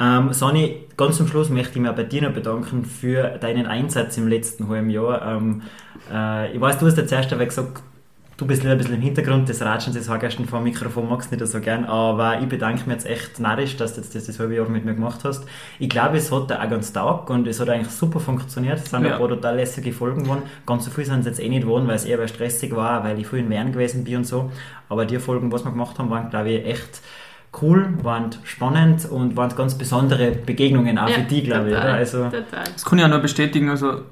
Ähm, 0.00 0.32
Sonny, 0.32 0.86
ganz 0.96 1.18
zum 1.18 1.28
Schluss 1.28 1.50
möchte 1.50 1.74
ich 1.74 1.80
mich 1.80 1.90
auch 1.90 1.94
bei 1.94 2.04
dir 2.04 2.22
noch 2.22 2.32
bedanken 2.32 2.84
für 2.84 3.38
deinen 3.38 3.66
Einsatz 3.66 4.16
im 4.16 4.26
letzten 4.26 4.68
halben 4.68 4.90
Jahr. 4.90 5.36
Ähm, 5.36 5.62
äh, 6.12 6.52
ich 6.52 6.60
weiß, 6.60 6.78
du 6.78 6.86
hast 6.86 6.96
ja 6.96 7.06
zuerst 7.06 7.30
einmal 7.30 7.46
gesagt, 7.46 7.82
du 8.42 8.48
bist 8.48 8.66
ein 8.66 8.76
bisschen 8.76 8.94
im 8.94 9.00
Hintergrund 9.00 9.48
des 9.48 9.62
Ratschens, 9.62 9.94
des 9.94 10.08
Hagersten 10.08 10.46
vor 10.46 10.58
dem 10.58 10.64
Mikrofon 10.64 11.08
magst 11.08 11.30
du 11.30 11.36
nicht 11.36 11.46
so 11.46 11.60
gern, 11.60 11.84
aber 11.84 12.40
ich 12.40 12.48
bedanke 12.48 12.80
mich 12.86 12.94
jetzt 12.96 13.06
echt 13.06 13.38
narrisch, 13.38 13.76
dass 13.76 13.94
du 13.94 14.00
jetzt 14.00 14.14
das, 14.14 14.26
das 14.26 14.38
halbe 14.40 14.56
Jahr 14.56 14.68
mit 14.68 14.84
mir 14.84 14.94
gemacht 14.94 15.20
hast. 15.24 15.44
Ich 15.78 15.88
glaube, 15.88 16.16
es 16.16 16.32
hat 16.32 16.50
auch 16.50 16.68
ganz 16.70 16.92
taugt 16.92 17.30
und 17.30 17.46
es 17.46 17.60
hat 17.60 17.68
eigentlich 17.68 17.90
super 17.92 18.18
funktioniert. 18.20 18.78
Es 18.78 18.90
sind 18.90 19.04
Ja. 19.04 19.12
ein 19.12 19.18
paar 19.18 19.28
total 19.28 19.56
lässige 19.56 19.92
Folgen 19.92 20.24
geworden. 20.24 20.42
Ganz 20.66 20.84
so 20.84 20.90
viel 20.90 21.04
sind 21.04 21.20
es 21.20 21.26
jetzt 21.26 21.40
eh 21.40 21.48
nicht 21.48 21.62
geworden, 21.62 21.86
weil 21.86 21.94
es 21.96 22.04
eher 22.04 22.26
stressig 22.26 22.74
war, 22.74 23.04
weil 23.04 23.18
ich 23.20 23.26
viel 23.28 23.38
in 23.40 23.50
Wern 23.50 23.70
gewesen 23.72 24.02
bin 24.04 24.16
und 24.16 24.26
so. 24.26 24.50
Aber 24.88 25.06
die 25.06 25.18
Folgen, 25.18 25.52
was 25.52 25.64
wir 25.64 25.70
gemacht 25.70 25.98
haben, 25.98 26.10
waren, 26.10 26.28
glaube 26.30 26.50
ich, 26.50 26.66
echt 26.66 27.00
cool, 27.62 27.88
waren 28.02 28.30
spannend 28.44 29.08
und 29.10 29.36
waren 29.36 29.54
ganz 29.54 29.76
besondere 29.76 30.32
Begegnungen 30.32 30.98
auch 30.98 31.08
Ja, 31.08 31.16
für 31.16 31.22
die, 31.22 31.42
glaube 31.44 31.68
ich. 31.68 31.74
total, 31.74 31.88
Oder? 31.90 31.94
Also, 31.98 32.24
total. 32.24 32.64
Das 32.72 32.84
kann 32.84 32.98
ich 32.98 33.04
auch 33.04 33.08
nur 33.08 33.18
bestätigen, 33.20 33.68
also 33.70 34.02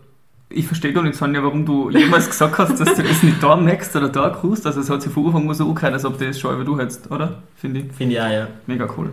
ich 0.51 0.67
verstehe 0.67 0.93
gar 0.93 1.03
nicht, 1.03 1.15
Sonja, 1.15 1.43
warum 1.43 1.65
du 1.65 1.91
jemals 1.91 2.29
gesagt 2.29 2.59
hast, 2.59 2.79
dass 2.81 2.95
du 2.95 3.03
das 3.03 3.23
nicht 3.23 3.43
da 3.43 3.57
merkst 3.57 3.95
oder 3.97 4.09
da 4.09 4.31
kriegst. 4.31 4.67
Also 4.67 4.81
es 4.81 4.91
hat 4.91 5.01
sich 5.03 5.13
von 5.13 5.27
Anfang 5.27 5.49
an 5.49 5.55
so 5.55 5.69
angehört, 5.69 5.93
als 5.95 6.05
ob 6.05 6.19
das 6.19 6.39
schon 6.39 6.55
über 6.55 6.65
du 6.65 6.79
hättest, 6.79 7.11
oder? 7.11 7.43
Finde 7.57 7.81
ich 7.81 7.93
Finde 7.93 8.15
ich 8.17 8.21
auch, 8.21 8.31
ja. 8.31 8.49
mega 8.67 8.89
cool. 8.97 9.13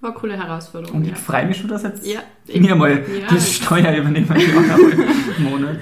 War 0.00 0.10
eine 0.10 0.18
coole 0.18 0.36
Herausforderung. 0.36 0.98
Und 0.98 1.04
ja. 1.06 1.12
ich 1.12 1.18
freue 1.18 1.46
mich 1.46 1.58
schon, 1.58 1.68
dass 1.68 1.82
jetzt 1.82 2.06
Ja, 2.06 2.20
mir 2.46 2.74
mal 2.74 2.90
Ja. 2.92 3.26
die 3.30 3.40
Steuer 3.40 3.92
übernehmen 3.94 4.36
im 5.38 5.44
Monat. 5.50 5.76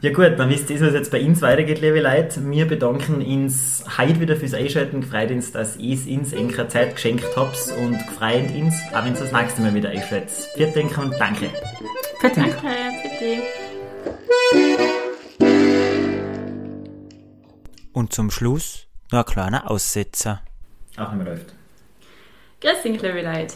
Ja 0.00 0.12
gut, 0.12 0.32
dann 0.36 0.50
wisst 0.50 0.68
ihr, 0.68 0.80
wie 0.80 0.84
es 0.84 0.94
jetzt 0.94 1.12
bei 1.12 1.24
uns 1.24 1.42
weitergeht, 1.42 1.80
liebe 1.80 2.00
Leute. 2.00 2.40
Wir 2.50 2.66
bedanken 2.66 3.22
uns 3.22 3.84
heute 3.98 4.18
wieder 4.20 4.34
fürs 4.34 4.52
Einschalten. 4.54 5.00
Gefreut 5.00 5.30
uns, 5.30 5.52
dass 5.52 5.76
ihr 5.76 5.94
es 5.94 6.06
uns 6.06 6.32
in 6.32 6.50
keine 6.50 6.66
Zeit 6.66 6.96
geschenkt 6.96 7.24
habt 7.36 7.56
und 7.80 7.96
gefreut 8.08 8.50
uns, 8.52 8.74
auch 8.92 9.04
wenn 9.04 9.14
ihr 9.14 9.20
das 9.20 9.30
nächste 9.32 9.62
Mal 9.62 9.74
wieder 9.74 9.90
einschaltet. 9.90 10.30
Vielen 10.56 10.74
Dank 10.74 10.98
und 10.98 11.14
danke. 11.20 11.50
Fertig. 12.20 12.42
Danke, 12.44 12.66
bitte. 13.04 13.61
Und 17.92 18.12
zum 18.12 18.30
Schluss 18.30 18.86
noch 19.10 19.20
ein 19.20 19.24
kleiner 19.26 19.70
Aussetzer. 19.70 20.42
Auch 20.96 21.12
nicht 21.12 21.24
mehr 21.24 21.34
läuft. 21.34 21.54
Grüß 22.60 22.82
dich, 22.82 23.02
liebe 23.02 23.22
Leute. 23.22 23.54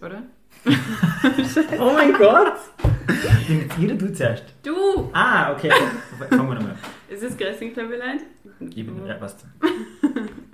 Oder? 0.00 0.22
Oh 1.78 1.92
mein 1.94 2.12
Gott! 2.14 2.52
Jeder 3.78 3.94
du 3.94 4.12
zuerst. 4.12 4.44
Du! 4.62 5.10
Ah, 5.12 5.52
okay. 5.52 5.70
Fangen 6.28 6.48
wir 6.48 6.54
nochmal. 6.54 6.76
Ist 7.08 7.22
es 7.22 7.36
Grüß 7.36 7.58
dich, 7.58 7.74
liebe 7.76 7.96
Leute? 7.96 8.24
Ich 8.60 8.86
bin, 8.86 9.06
ja, 9.06 9.14
passt. 9.14 9.44